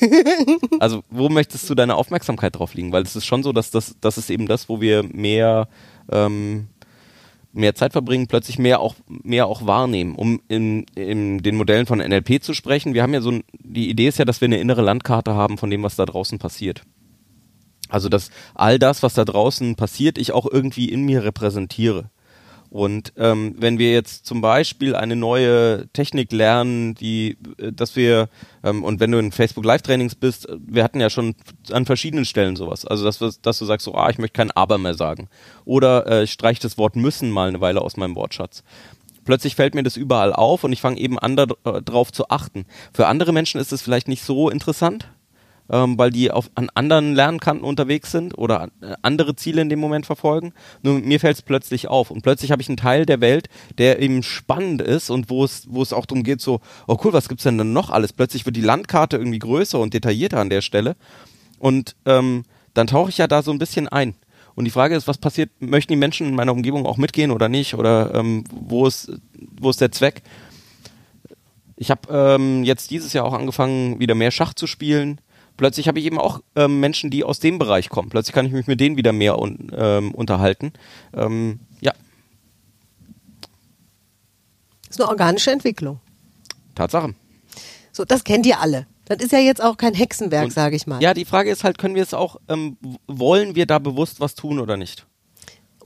Also, 0.80 1.02
wo 1.10 1.28
möchtest 1.28 1.68
du 1.68 1.74
deine 1.74 1.96
Aufmerksamkeit 1.96 2.58
drauf 2.58 2.74
liegen? 2.74 2.92
Weil 2.92 3.02
es 3.02 3.16
ist 3.16 3.26
schon 3.26 3.42
so, 3.42 3.52
dass 3.52 3.70
das, 3.70 3.96
das 4.00 4.18
ist 4.18 4.30
eben 4.30 4.46
das, 4.46 4.68
wo 4.68 4.80
wir 4.80 5.02
mehr, 5.02 5.68
ähm, 6.10 6.68
mehr 7.52 7.74
Zeit 7.74 7.92
verbringen, 7.92 8.26
plötzlich 8.26 8.58
mehr 8.58 8.80
auch, 8.80 8.94
mehr 9.08 9.46
auch 9.46 9.66
wahrnehmen. 9.66 10.14
Um 10.14 10.40
in, 10.48 10.86
in 10.94 11.38
den 11.42 11.56
Modellen 11.56 11.86
von 11.86 11.98
NLP 11.98 12.42
zu 12.42 12.54
sprechen, 12.54 12.94
wir 12.94 13.02
haben 13.02 13.14
ja 13.14 13.20
so, 13.20 13.32
ein, 13.32 13.44
die 13.58 13.90
Idee 13.90 14.08
ist 14.08 14.18
ja, 14.18 14.24
dass 14.24 14.40
wir 14.40 14.46
eine 14.46 14.60
innere 14.60 14.82
Landkarte 14.82 15.34
haben 15.34 15.58
von 15.58 15.70
dem, 15.70 15.82
was 15.82 15.96
da 15.96 16.06
draußen 16.06 16.38
passiert. 16.38 16.82
Also, 17.88 18.08
dass 18.08 18.30
all 18.54 18.78
das, 18.78 19.02
was 19.02 19.14
da 19.14 19.24
draußen 19.24 19.74
passiert, 19.74 20.16
ich 20.16 20.32
auch 20.32 20.46
irgendwie 20.50 20.88
in 20.88 21.04
mir 21.04 21.24
repräsentiere. 21.24 22.10
Und 22.70 23.12
ähm, 23.16 23.56
wenn 23.58 23.78
wir 23.78 23.92
jetzt 23.92 24.26
zum 24.26 24.40
Beispiel 24.40 24.94
eine 24.94 25.16
neue 25.16 25.88
Technik 25.92 26.30
lernen, 26.30 26.94
die, 26.94 27.36
äh, 27.58 27.72
dass 27.72 27.96
wir, 27.96 28.28
ähm, 28.62 28.84
und 28.84 29.00
wenn 29.00 29.10
du 29.10 29.18
in 29.18 29.32
Facebook 29.32 29.64
Live-Trainings 29.64 30.14
bist, 30.14 30.48
äh, 30.48 30.56
wir 30.64 30.84
hatten 30.84 31.00
ja 31.00 31.10
schon 31.10 31.34
an 31.72 31.84
verschiedenen 31.84 32.24
Stellen 32.24 32.54
sowas. 32.54 32.84
Also 32.84 33.04
dass, 33.04 33.40
dass 33.42 33.58
du 33.58 33.64
sagst 33.64 33.84
so, 33.84 33.94
ah, 33.94 34.08
ich 34.08 34.18
möchte 34.18 34.36
kein 34.36 34.52
Aber 34.52 34.78
mehr 34.78 34.94
sagen. 34.94 35.28
Oder 35.64 36.06
äh, 36.06 36.22
ich 36.22 36.30
streiche 36.30 36.62
das 36.62 36.78
Wort 36.78 36.94
müssen 36.94 37.30
mal 37.30 37.48
eine 37.48 37.60
Weile 37.60 37.82
aus 37.82 37.96
meinem 37.96 38.14
Wortschatz. 38.14 38.62
Plötzlich 39.24 39.56
fällt 39.56 39.74
mir 39.74 39.82
das 39.82 39.96
überall 39.96 40.32
auf 40.32 40.62
und 40.62 40.72
ich 40.72 40.80
fange 40.80 40.98
eben 40.98 41.18
an, 41.18 41.36
darauf 41.36 42.08
äh, 42.08 42.12
zu 42.12 42.28
achten. 42.30 42.66
Für 42.94 43.08
andere 43.08 43.32
Menschen 43.32 43.60
ist 43.60 43.72
es 43.72 43.82
vielleicht 43.82 44.08
nicht 44.08 44.22
so 44.22 44.48
interessant, 44.48 45.08
ähm, 45.70 45.96
weil 45.98 46.10
die 46.10 46.30
auf, 46.30 46.50
an 46.54 46.70
anderen 46.74 47.14
Lernkanten 47.14 47.64
unterwegs 47.64 48.10
sind 48.10 48.36
oder 48.36 48.68
äh, 48.82 48.94
andere 49.02 49.36
Ziele 49.36 49.62
in 49.62 49.68
dem 49.68 49.78
Moment 49.78 50.06
verfolgen. 50.06 50.52
Nur 50.82 51.00
mir 51.00 51.20
fällt 51.20 51.36
es 51.36 51.42
plötzlich 51.42 51.88
auf 51.88 52.10
und 52.10 52.22
plötzlich 52.22 52.50
habe 52.50 52.62
ich 52.62 52.68
einen 52.68 52.76
Teil 52.76 53.06
der 53.06 53.20
Welt, 53.20 53.48
der 53.78 54.00
eben 54.00 54.22
spannend 54.22 54.82
ist 54.82 55.10
und 55.10 55.30
wo 55.30 55.44
es, 55.44 55.66
es 55.80 55.92
auch 55.92 56.06
darum 56.06 56.24
geht, 56.24 56.40
so, 56.40 56.60
oh 56.86 56.98
cool, 57.04 57.12
was 57.12 57.28
gibt's 57.28 57.44
denn 57.44 57.58
dann 57.58 57.72
noch 57.72 57.90
alles? 57.90 58.12
Plötzlich 58.12 58.44
wird 58.46 58.56
die 58.56 58.60
Landkarte 58.60 59.16
irgendwie 59.16 59.38
größer 59.38 59.78
und 59.78 59.94
detaillierter 59.94 60.40
an 60.40 60.50
der 60.50 60.60
Stelle 60.60 60.96
und 61.58 61.96
ähm, 62.06 62.44
dann 62.74 62.86
tauche 62.86 63.10
ich 63.10 63.18
ja 63.18 63.26
da 63.26 63.42
so 63.42 63.50
ein 63.50 63.58
bisschen 63.58 63.88
ein. 63.88 64.14
Und 64.54 64.64
die 64.64 64.70
Frage 64.70 64.96
ist, 64.96 65.08
was 65.08 65.18
passiert, 65.18 65.50
möchten 65.60 65.92
die 65.92 65.98
Menschen 65.98 66.28
in 66.28 66.34
meiner 66.34 66.52
Umgebung 66.52 66.84
auch 66.84 66.96
mitgehen 66.96 67.30
oder 67.30 67.48
nicht? 67.48 67.74
Oder 67.74 68.14
ähm, 68.14 68.44
wo, 68.50 68.86
ist, 68.86 69.12
wo 69.58 69.70
ist 69.70 69.80
der 69.80 69.92
Zweck? 69.92 70.22
Ich 71.76 71.90
habe 71.90 72.12
ähm, 72.12 72.64
jetzt 72.64 72.90
dieses 72.90 73.12
Jahr 73.12 73.24
auch 73.24 73.32
angefangen, 73.32 74.00
wieder 74.00 74.14
mehr 74.14 74.30
Schach 74.30 74.52
zu 74.52 74.66
spielen. 74.66 75.20
Plötzlich 75.60 75.88
habe 75.88 75.98
ich 75.98 76.06
eben 76.06 76.18
auch 76.18 76.40
ähm, 76.56 76.80
Menschen, 76.80 77.10
die 77.10 77.22
aus 77.22 77.38
dem 77.38 77.58
Bereich 77.58 77.90
kommen. 77.90 78.08
Plötzlich 78.08 78.34
kann 78.34 78.46
ich 78.46 78.52
mich 78.52 78.66
mit 78.66 78.80
denen 78.80 78.96
wieder 78.96 79.12
mehr 79.12 79.38
un, 79.38 79.70
ähm, 79.76 80.14
unterhalten. 80.14 80.72
Ähm, 81.12 81.60
ja. 81.82 81.92
Das 84.86 84.96
ist 84.96 85.00
eine 85.02 85.10
organische 85.10 85.50
Entwicklung. 85.50 86.00
Tatsache. 86.74 87.14
So, 87.92 88.06
das 88.06 88.24
kennt 88.24 88.46
ihr 88.46 88.58
alle. 88.58 88.86
Das 89.04 89.18
ist 89.18 89.32
ja 89.32 89.38
jetzt 89.38 89.62
auch 89.62 89.76
kein 89.76 89.92
Hexenwerk, 89.92 90.50
sage 90.50 90.76
ich 90.76 90.86
mal. 90.86 91.02
Ja, 91.02 91.12
die 91.12 91.26
Frage 91.26 91.50
ist 91.50 91.62
halt, 91.62 91.76
können 91.76 91.94
wir 91.94 92.04
es 92.04 92.14
auch, 92.14 92.36
ähm, 92.48 92.78
wollen 93.06 93.54
wir 93.54 93.66
da 93.66 93.78
bewusst 93.78 94.18
was 94.18 94.34
tun 94.34 94.60
oder 94.60 94.78
nicht? 94.78 95.06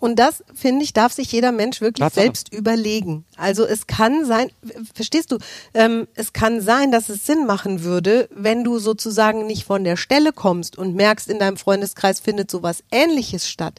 Und 0.04 0.16
das, 0.16 0.44
finde 0.54 0.84
ich, 0.84 0.92
darf 0.92 1.14
sich 1.14 1.32
jeder 1.32 1.50
Mensch 1.50 1.80
wirklich 1.80 2.04
Tatsache. 2.04 2.24
selbst 2.26 2.52
überlegen. 2.52 3.24
Also 3.38 3.64
es 3.64 3.86
kann 3.86 4.26
sein, 4.26 4.50
verstehst 4.92 5.32
du, 5.32 5.38
ähm, 5.72 6.08
es 6.14 6.34
kann 6.34 6.60
sein, 6.60 6.92
dass 6.92 7.08
es 7.08 7.24
Sinn 7.24 7.46
machen 7.46 7.84
würde, 7.84 8.28
wenn 8.30 8.64
du 8.64 8.78
sozusagen 8.78 9.46
nicht 9.46 9.64
von 9.64 9.82
der 9.82 9.96
Stelle 9.96 10.34
kommst 10.34 10.76
und 10.76 10.94
merkst, 10.94 11.30
in 11.30 11.38
deinem 11.38 11.56
Freundeskreis 11.56 12.20
findet 12.20 12.50
sowas 12.50 12.84
ähnliches 12.92 13.48
statt, 13.48 13.78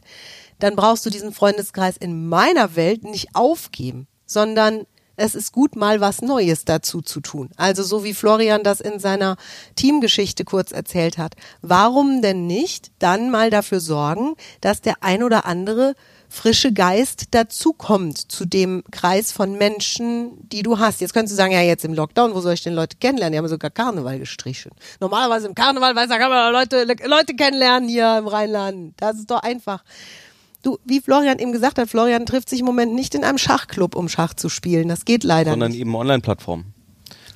dann 0.58 0.74
brauchst 0.74 1.06
du 1.06 1.10
diesen 1.10 1.32
Freundeskreis 1.32 1.96
in 1.96 2.28
meiner 2.28 2.74
Welt 2.74 3.04
nicht 3.04 3.36
aufgeben, 3.36 4.08
sondern 4.26 4.84
es 5.16 5.36
ist 5.36 5.52
gut, 5.52 5.76
mal 5.76 6.00
was 6.00 6.22
Neues 6.22 6.64
dazu 6.64 7.02
zu 7.02 7.20
tun. 7.20 7.50
Also 7.56 7.82
so 7.82 8.02
wie 8.02 8.14
Florian 8.14 8.64
das 8.64 8.80
in 8.80 8.98
seiner 8.98 9.36
Teamgeschichte 9.76 10.44
kurz 10.44 10.72
erzählt 10.72 11.18
hat. 11.18 11.34
Warum 11.62 12.20
denn 12.20 12.48
nicht 12.48 12.90
dann 12.98 13.30
mal 13.30 13.50
dafür 13.50 13.78
sorgen, 13.78 14.34
dass 14.60 14.82
der 14.82 15.02
ein 15.02 15.22
oder 15.22 15.46
andere 15.46 15.94
frische 16.28 16.72
Geist 16.72 17.34
dazukommt 17.34 18.30
zu 18.30 18.44
dem 18.44 18.82
Kreis 18.90 19.32
von 19.32 19.56
Menschen, 19.58 20.48
die 20.48 20.62
du 20.62 20.78
hast. 20.78 21.00
Jetzt 21.00 21.14
könntest 21.14 21.32
du 21.32 21.36
sagen, 21.36 21.52
ja, 21.52 21.62
jetzt 21.62 21.84
im 21.84 21.94
Lockdown, 21.94 22.34
wo 22.34 22.40
soll 22.40 22.54
ich 22.54 22.62
denn 22.62 22.74
Leute 22.74 22.96
kennenlernen? 22.98 23.32
Die 23.32 23.38
haben 23.38 23.48
sogar 23.48 23.70
Karneval 23.70 24.18
gestrichen. 24.18 24.72
Normalerweise 25.00 25.46
im 25.46 25.54
Karneval, 25.54 25.94
weiß, 25.94 26.08
da 26.08 26.18
kann 26.18 26.30
man 26.30 26.52
Leute, 26.52 26.84
Leute 27.06 27.34
kennenlernen 27.34 27.88
hier 27.88 28.18
im 28.18 28.26
Rheinland. 28.26 28.94
Das 28.98 29.16
ist 29.16 29.30
doch 29.30 29.42
einfach. 29.42 29.84
Du, 30.62 30.78
wie 30.84 31.00
Florian 31.00 31.38
eben 31.38 31.52
gesagt 31.52 31.78
hat, 31.78 31.88
Florian 31.88 32.26
trifft 32.26 32.48
sich 32.48 32.60
im 32.60 32.66
Moment 32.66 32.92
nicht 32.94 33.14
in 33.14 33.22
einem 33.22 33.38
Schachclub, 33.38 33.94
um 33.94 34.08
Schach 34.08 34.34
zu 34.34 34.48
spielen. 34.48 34.88
Das 34.88 35.04
geht 35.04 35.22
leider 35.22 35.50
Sondern 35.50 35.70
nicht. 35.70 35.80
eben 35.80 35.94
Online-Plattformen. 35.94 36.74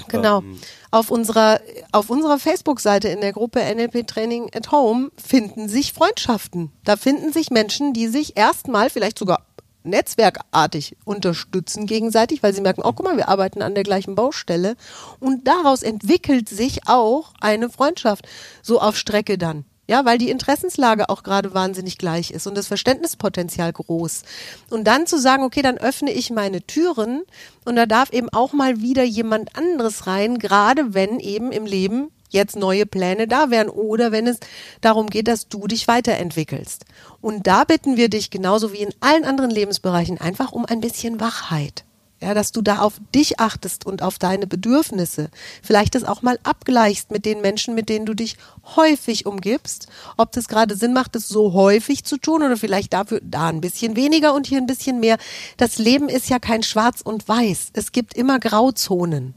Genau. 0.08 0.40
Ähm, 0.40 0.58
Auf 0.92 1.12
unserer, 1.12 1.60
auf 1.92 2.10
unserer 2.10 2.38
Facebook-Seite 2.40 3.08
in 3.08 3.20
der 3.20 3.32
Gruppe 3.32 3.60
NLP 3.60 4.08
Training 4.08 4.50
at 4.54 4.72
Home 4.72 5.10
finden 5.16 5.68
sich 5.68 5.92
Freundschaften. 5.92 6.72
Da 6.84 6.96
finden 6.96 7.32
sich 7.32 7.50
Menschen, 7.50 7.92
die 7.92 8.08
sich 8.08 8.36
erstmal 8.36 8.90
vielleicht 8.90 9.18
sogar 9.18 9.46
netzwerkartig 9.84 10.96
unterstützen 11.04 11.86
gegenseitig, 11.86 12.42
weil 12.42 12.52
sie 12.52 12.60
merken, 12.60 12.82
oh, 12.84 12.92
guck 12.92 13.04
mal, 13.04 13.16
wir 13.16 13.28
arbeiten 13.28 13.62
an 13.62 13.74
der 13.74 13.84
gleichen 13.84 14.16
Baustelle. 14.16 14.74
Und 15.20 15.46
daraus 15.46 15.82
entwickelt 15.82 16.48
sich 16.48 16.88
auch 16.88 17.32
eine 17.40 17.70
Freundschaft 17.70 18.26
so 18.62 18.80
auf 18.80 18.96
Strecke 18.96 19.38
dann. 19.38 19.64
Ja, 19.90 20.04
weil 20.04 20.18
die 20.18 20.30
Interessenslage 20.30 21.08
auch 21.08 21.24
gerade 21.24 21.52
wahnsinnig 21.52 21.98
gleich 21.98 22.30
ist 22.30 22.46
und 22.46 22.56
das 22.56 22.68
Verständnispotenzial 22.68 23.72
groß. 23.72 24.22
Und 24.70 24.84
dann 24.84 25.08
zu 25.08 25.18
sagen, 25.18 25.42
okay, 25.42 25.62
dann 25.62 25.78
öffne 25.78 26.12
ich 26.12 26.30
meine 26.30 26.62
Türen 26.64 27.22
und 27.64 27.74
da 27.74 27.86
darf 27.86 28.12
eben 28.12 28.28
auch 28.28 28.52
mal 28.52 28.80
wieder 28.80 29.02
jemand 29.02 29.56
anderes 29.56 30.06
rein, 30.06 30.38
gerade 30.38 30.94
wenn 30.94 31.18
eben 31.18 31.50
im 31.50 31.66
Leben 31.66 32.12
jetzt 32.28 32.54
neue 32.54 32.86
Pläne 32.86 33.26
da 33.26 33.50
wären 33.50 33.68
oder 33.68 34.12
wenn 34.12 34.28
es 34.28 34.38
darum 34.80 35.08
geht, 35.08 35.26
dass 35.26 35.48
du 35.48 35.66
dich 35.66 35.88
weiterentwickelst. 35.88 36.84
Und 37.20 37.48
da 37.48 37.64
bitten 37.64 37.96
wir 37.96 38.08
dich 38.08 38.30
genauso 38.30 38.72
wie 38.72 38.82
in 38.82 38.94
allen 39.00 39.24
anderen 39.24 39.50
Lebensbereichen 39.50 40.20
einfach 40.20 40.52
um 40.52 40.66
ein 40.66 40.80
bisschen 40.80 41.18
Wachheit. 41.18 41.82
Ja, 42.22 42.34
dass 42.34 42.52
du 42.52 42.60
da 42.60 42.80
auf 42.80 43.00
dich 43.14 43.40
achtest 43.40 43.86
und 43.86 44.02
auf 44.02 44.18
deine 44.18 44.46
Bedürfnisse. 44.46 45.30
Vielleicht 45.62 45.94
das 45.94 46.04
auch 46.04 46.20
mal 46.20 46.38
abgleichst 46.42 47.10
mit 47.10 47.24
den 47.24 47.40
Menschen, 47.40 47.74
mit 47.74 47.88
denen 47.88 48.04
du 48.04 48.12
dich 48.12 48.36
häufig 48.76 49.24
umgibst. 49.24 49.88
Ob 50.18 50.30
das 50.32 50.46
gerade 50.46 50.76
Sinn 50.76 50.92
macht, 50.92 51.14
das 51.14 51.28
so 51.28 51.54
häufig 51.54 52.04
zu 52.04 52.18
tun 52.18 52.42
oder 52.42 52.58
vielleicht 52.58 52.92
dafür 52.92 53.20
da 53.22 53.48
ein 53.48 53.62
bisschen 53.62 53.96
weniger 53.96 54.34
und 54.34 54.46
hier 54.46 54.58
ein 54.58 54.66
bisschen 54.66 55.00
mehr. 55.00 55.16
Das 55.56 55.78
Leben 55.78 56.10
ist 56.10 56.28
ja 56.28 56.38
kein 56.38 56.62
Schwarz 56.62 57.00
und 57.00 57.26
Weiß. 57.26 57.70
Es 57.72 57.90
gibt 57.90 58.14
immer 58.14 58.38
Grauzonen. 58.38 59.34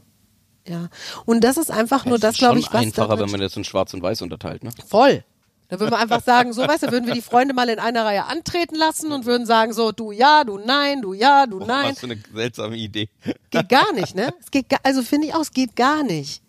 Ja. 0.68 0.88
Und 1.24 1.42
das 1.42 1.56
ist 1.56 1.70
einfach 1.70 2.04
nur 2.04 2.16
es 2.16 2.20
das, 2.20 2.36
glaube 2.36 2.58
ich, 2.58 2.66
was 2.72 2.82
einfacher, 2.82 3.18
wenn 3.18 3.30
man 3.30 3.40
das 3.40 3.56
in 3.56 3.64
Schwarz 3.64 3.94
und 3.94 4.02
Weiß 4.02 4.20
unterteilt, 4.20 4.62
ne? 4.62 4.70
Voll. 4.86 5.24
Da 5.68 5.80
würden 5.80 5.92
wir 5.92 5.98
einfach 5.98 6.22
sagen, 6.22 6.52
so 6.52 6.62
weißt 6.62 6.84
du, 6.84 6.92
würden 6.92 7.06
wir 7.06 7.14
die 7.14 7.22
Freunde 7.22 7.54
mal 7.54 7.68
in 7.68 7.78
einer 7.78 8.04
Reihe 8.04 8.26
antreten 8.26 8.74
lassen 8.76 9.10
und 9.12 9.24
würden 9.24 9.46
sagen, 9.46 9.72
so, 9.72 9.92
du 9.92 10.12
ja, 10.12 10.44
du 10.44 10.58
nein, 10.58 11.00
du 11.02 11.14
ja, 11.14 11.46
du 11.46 11.58
nein. 11.58 11.92
Was 11.92 12.00
für 12.00 12.06
eine 12.06 12.18
seltsame 12.32 12.76
Idee. 12.76 13.08
Geht 13.50 13.68
gar 13.70 13.92
nicht, 13.94 14.14
ne? 14.14 14.32
Es 14.40 14.50
geht, 14.50 14.68
ga- 14.68 14.78
also 14.82 15.02
finde 15.02 15.28
ich 15.28 15.34
auch, 15.34 15.40
es 15.40 15.52
geht 15.52 15.74
gar 15.74 16.02
nicht. 16.02 16.42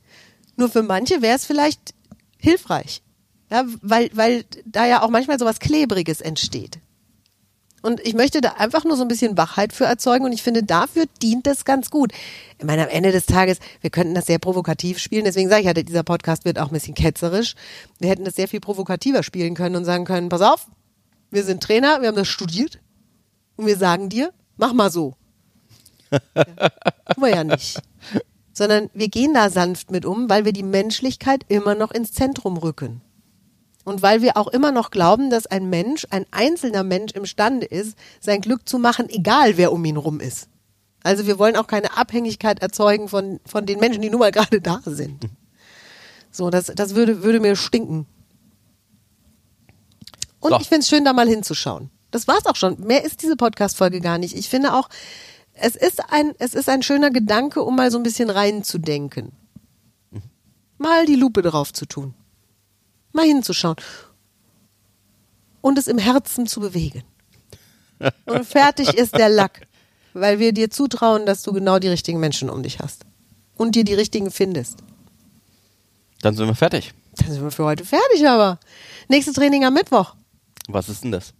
Nur 0.57 0.69
für 0.69 0.83
manche 0.83 1.21
wäre 1.21 1.35
es 1.35 1.45
vielleicht 1.45 1.93
hilfreich. 2.37 3.01
Ja, 3.49 3.63
weil, 3.81 4.09
weil 4.13 4.43
da 4.65 4.85
ja 4.85 5.01
auch 5.01 5.09
manchmal 5.09 5.39
sowas 5.39 5.59
Klebriges 5.59 6.19
entsteht. 6.19 6.79
Und 7.85 7.99
ich 7.99 8.15
möchte 8.15 8.41
da 8.41 8.53
einfach 8.53 8.83
nur 8.83 8.97
so 8.97 9.03
ein 9.03 9.07
bisschen 9.07 9.37
Wachheit 9.37 9.71
für 9.71 9.85
erzeugen 9.85 10.25
und 10.25 10.31
ich 10.31 10.41
finde, 10.41 10.63
dafür 10.63 11.05
dient 11.21 11.45
das 11.45 11.65
ganz 11.65 11.91
gut. 11.91 12.11
Ich 12.57 12.65
meine, 12.65 12.81
am 12.81 12.89
Ende 12.89 13.11
des 13.11 13.27
Tages, 13.27 13.59
wir 13.81 13.91
könnten 13.91 14.15
das 14.15 14.25
sehr 14.25 14.39
provokativ 14.39 14.97
spielen, 14.97 15.23
deswegen 15.23 15.49
sage 15.49 15.61
ich 15.61 15.67
ja, 15.67 15.73
dieser 15.73 16.01
Podcast 16.01 16.45
wird 16.45 16.57
auch 16.57 16.69
ein 16.69 16.73
bisschen 16.73 16.95
ketzerisch. 16.95 17.53
Wir 17.99 18.09
hätten 18.09 18.25
das 18.25 18.35
sehr 18.35 18.47
viel 18.47 18.59
provokativer 18.59 19.21
spielen 19.21 19.53
können 19.53 19.75
und 19.75 19.85
sagen 19.85 20.03
können, 20.05 20.29
pass 20.29 20.41
auf, 20.41 20.65
wir 21.29 21.43
sind 21.43 21.61
Trainer, 21.61 22.01
wir 22.01 22.07
haben 22.07 22.15
das 22.15 22.27
studiert 22.27 22.79
und 23.55 23.67
wir 23.67 23.77
sagen 23.77 24.09
dir, 24.09 24.33
mach 24.57 24.73
mal 24.73 24.89
so. 24.89 25.13
Tun 26.09 27.23
wir 27.23 27.29
ja 27.29 27.43
nicht. 27.43 27.79
Sondern 28.51 28.89
wir 28.95 29.09
gehen 29.09 29.35
da 29.35 29.51
sanft 29.51 29.91
mit 29.91 30.07
um, 30.07 30.27
weil 30.27 30.43
wir 30.43 30.53
die 30.53 30.63
Menschlichkeit 30.63 31.45
immer 31.49 31.75
noch 31.75 31.91
ins 31.91 32.13
Zentrum 32.13 32.57
rücken. 32.57 33.01
Und 33.85 34.01
weil 34.01 34.21
wir 34.21 34.35
auch 34.35 34.47
immer 34.47 34.71
noch 34.71 34.89
glauben, 34.91 35.29
dass 35.29 35.45
ein 35.45 35.69
Mensch, 35.69 36.07
ein 36.09 36.25
einzelner 36.31 36.83
Mensch 36.83 37.13
imstande 37.13 37.67
ist, 37.67 37.95
sein 38.19 38.41
Glück 38.41 38.67
zu 38.67 38.79
machen, 38.79 39.07
egal 39.09 39.57
wer 39.57 39.71
um 39.71 39.85
ihn 39.85 39.95
rum 39.95 40.19
ist. 40.19 40.49
Also 41.03 41.27
wir 41.27 41.37
wollen 41.37 41.55
auch 41.55 41.67
keine 41.67 41.95
Abhängigkeit 41.95 42.63
erzeugen 42.63 43.07
von, 43.07 43.39
von 43.45 43.67
den 43.67 43.79
Menschen, 43.79 44.01
die 44.01 44.09
nun 44.09 44.19
mal 44.19 44.31
gerade 44.31 44.59
da 44.59 44.81
sind. 44.83 45.29
So, 46.31 46.49
das, 46.49 46.65
das 46.65 46.95
würde, 46.95 47.21
würde 47.21 47.39
mir 47.39 47.55
stinken. 47.55 48.07
Und 50.39 50.51
So. 50.51 50.59
ich 50.59 50.67
finde 50.67 50.81
es 50.81 50.89
schön, 50.89 51.05
da 51.05 51.13
mal 51.13 51.29
hinzuschauen. 51.29 51.91
Das 52.09 52.27
war's 52.27 52.47
auch 52.47 52.55
schon. 52.55 52.79
Mehr 52.79 53.03
ist 53.03 53.21
diese 53.21 53.35
Podcast-Folge 53.35 54.01
gar 54.01 54.17
nicht. 54.17 54.35
Ich 54.35 54.49
finde 54.49 54.73
auch, 54.73 54.89
es 55.53 55.75
ist 55.75 56.11
ein, 56.11 56.33
es 56.39 56.55
ist 56.55 56.69
ein 56.69 56.81
schöner 56.81 57.11
Gedanke, 57.11 57.61
um 57.61 57.75
mal 57.75 57.91
so 57.91 57.97
ein 57.97 58.03
bisschen 58.03 58.31
reinzudenken. 58.31 59.31
Mal 60.79 61.05
die 61.05 61.15
Lupe 61.15 61.43
drauf 61.43 61.71
zu 61.71 61.85
tun. 61.85 62.15
Mal 63.15 63.25
hinzuschauen. 63.25 63.75
Und 65.61 65.79
es 65.79 65.87
im 65.87 65.97
Herzen 65.97 66.45
zu 66.45 66.59
bewegen. 66.59 67.03
Und 68.25 68.45
fertig 68.45 68.93
ist 68.93 69.17
der 69.17 69.29
Lack. 69.29 69.67
Weil 70.13 70.39
wir 70.39 70.53
dir 70.53 70.69
zutrauen, 70.69 71.25
dass 71.25 71.41
du 71.41 71.51
genau 71.51 71.79
die 71.79 71.87
richtigen 71.87 72.19
Menschen 72.19 72.49
um 72.49 72.61
dich 72.61 72.79
hast. 72.79 73.05
Und 73.55 73.75
dir 73.75 73.83
die 73.83 73.93
richtigen 73.93 74.31
findest. 74.31 74.79
Dann 76.21 76.35
sind 76.35 76.47
wir 76.47 76.55
fertig. 76.55 76.93
Dann 77.15 77.31
sind 77.31 77.41
wir 77.41 77.51
für 77.51 77.65
heute 77.65 77.85
fertig, 77.85 78.27
aber. 78.27 78.59
Nächste 79.07 79.33
Training 79.33 79.65
am 79.65 79.73
Mittwoch. 79.73 80.15
Was 80.67 80.89
ist 80.89 81.03
denn 81.03 81.11
das? 81.11 81.33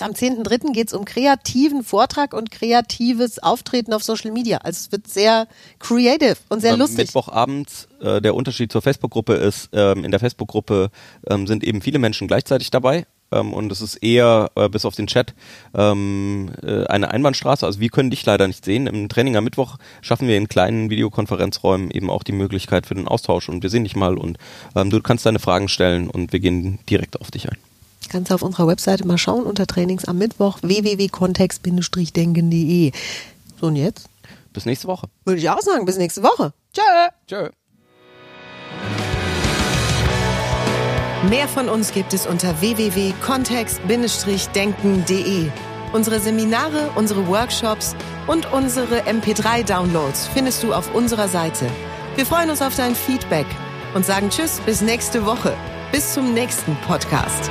Am 0.00 0.12
10.3. 0.12 0.72
geht 0.72 0.88
es 0.88 0.94
um 0.94 1.04
kreativen 1.04 1.82
Vortrag 1.82 2.34
und 2.34 2.50
kreatives 2.50 3.38
Auftreten 3.42 3.92
auf 3.92 4.02
Social 4.02 4.30
Media. 4.30 4.58
Also 4.58 4.78
es 4.78 4.92
wird 4.92 5.08
sehr 5.08 5.48
creative 5.78 6.36
und 6.48 6.60
sehr 6.60 6.74
Am 6.74 6.78
lustig. 6.78 6.98
Mittwochabend, 6.98 7.88
äh, 8.00 8.20
der 8.20 8.34
Unterschied 8.34 8.70
zur 8.70 8.82
Facebook-Gruppe 8.82 9.34
ist, 9.34 9.70
ähm, 9.72 10.04
in 10.04 10.10
der 10.10 10.20
Facebook-Gruppe 10.20 10.90
ähm, 11.28 11.46
sind 11.46 11.64
eben 11.64 11.82
viele 11.82 11.98
Menschen 11.98 12.28
gleichzeitig 12.28 12.70
dabei. 12.70 13.06
Ähm, 13.30 13.52
und 13.52 13.70
es 13.72 13.80
ist 13.80 13.96
eher, 13.96 14.50
äh, 14.54 14.68
bis 14.68 14.84
auf 14.84 14.94
den 14.94 15.06
Chat, 15.06 15.34
ähm, 15.74 16.50
äh, 16.62 16.86
eine 16.86 17.10
Einbahnstraße. 17.10 17.66
Also 17.66 17.80
wir 17.80 17.88
können 17.88 18.10
dich 18.10 18.24
leider 18.24 18.46
nicht 18.46 18.64
sehen. 18.64 18.86
Im 18.86 19.08
Training 19.08 19.36
am 19.36 19.44
Mittwoch 19.44 19.76
schaffen 20.00 20.28
wir 20.28 20.36
in 20.36 20.48
kleinen 20.48 20.90
Videokonferenzräumen 20.90 21.90
eben 21.90 22.10
auch 22.10 22.22
die 22.22 22.32
Möglichkeit 22.32 22.86
für 22.86 22.94
den 22.94 23.08
Austausch. 23.08 23.48
Und 23.48 23.62
wir 23.62 23.70
sehen 23.70 23.84
dich 23.84 23.96
mal 23.96 24.16
und 24.16 24.38
ähm, 24.74 24.90
du 24.90 25.00
kannst 25.00 25.26
deine 25.26 25.38
Fragen 25.38 25.68
stellen 25.68 26.08
und 26.08 26.32
wir 26.32 26.40
gehen 26.40 26.78
direkt 26.88 27.20
auf 27.20 27.30
dich 27.30 27.50
ein. 27.50 27.58
Kannst 28.08 28.30
du 28.30 28.34
auf 28.34 28.42
unserer 28.42 28.66
Webseite 28.66 29.06
mal 29.06 29.18
schauen 29.18 29.44
unter 29.44 29.66
Trainings 29.66 30.06
am 30.06 30.16
Mittwoch 30.18 30.58
www.kontext-denken.de. 30.62 32.92
So 33.60 33.66
und 33.66 33.76
jetzt 33.76 34.08
Bis 34.52 34.64
nächste 34.66 34.86
Woche. 34.88 35.08
würde 35.24 35.38
ich 35.40 35.48
auch 35.50 35.60
sagen, 35.60 35.84
bis 35.84 35.98
nächste 35.98 36.22
Woche. 36.22 36.52
Tschö. 36.72 36.82
Tschö. 37.26 37.48
Mehr 41.28 41.48
von 41.48 41.68
uns 41.68 41.90
gibt 41.92 42.14
es 42.14 42.26
unter 42.26 42.60
www.kontext-denken.de. 42.60 45.48
Unsere 45.92 46.20
Seminare, 46.20 46.90
unsere 46.96 47.26
Workshops 47.26 47.94
und 48.26 48.50
unsere 48.52 49.00
MP3-Downloads 49.02 50.28
findest 50.28 50.62
du 50.62 50.72
auf 50.72 50.94
unserer 50.94 51.28
Seite. 51.28 51.66
Wir 52.14 52.24
freuen 52.24 52.48
uns 52.50 52.62
auf 52.62 52.74
dein 52.76 52.94
Feedback 52.94 53.46
und 53.94 54.06
sagen 54.06 54.30
Tschüss 54.30 54.60
bis 54.64 54.80
nächste 54.80 55.26
Woche. 55.26 55.54
Bis 55.90 56.14
zum 56.14 56.32
nächsten 56.34 56.76
Podcast. 56.86 57.50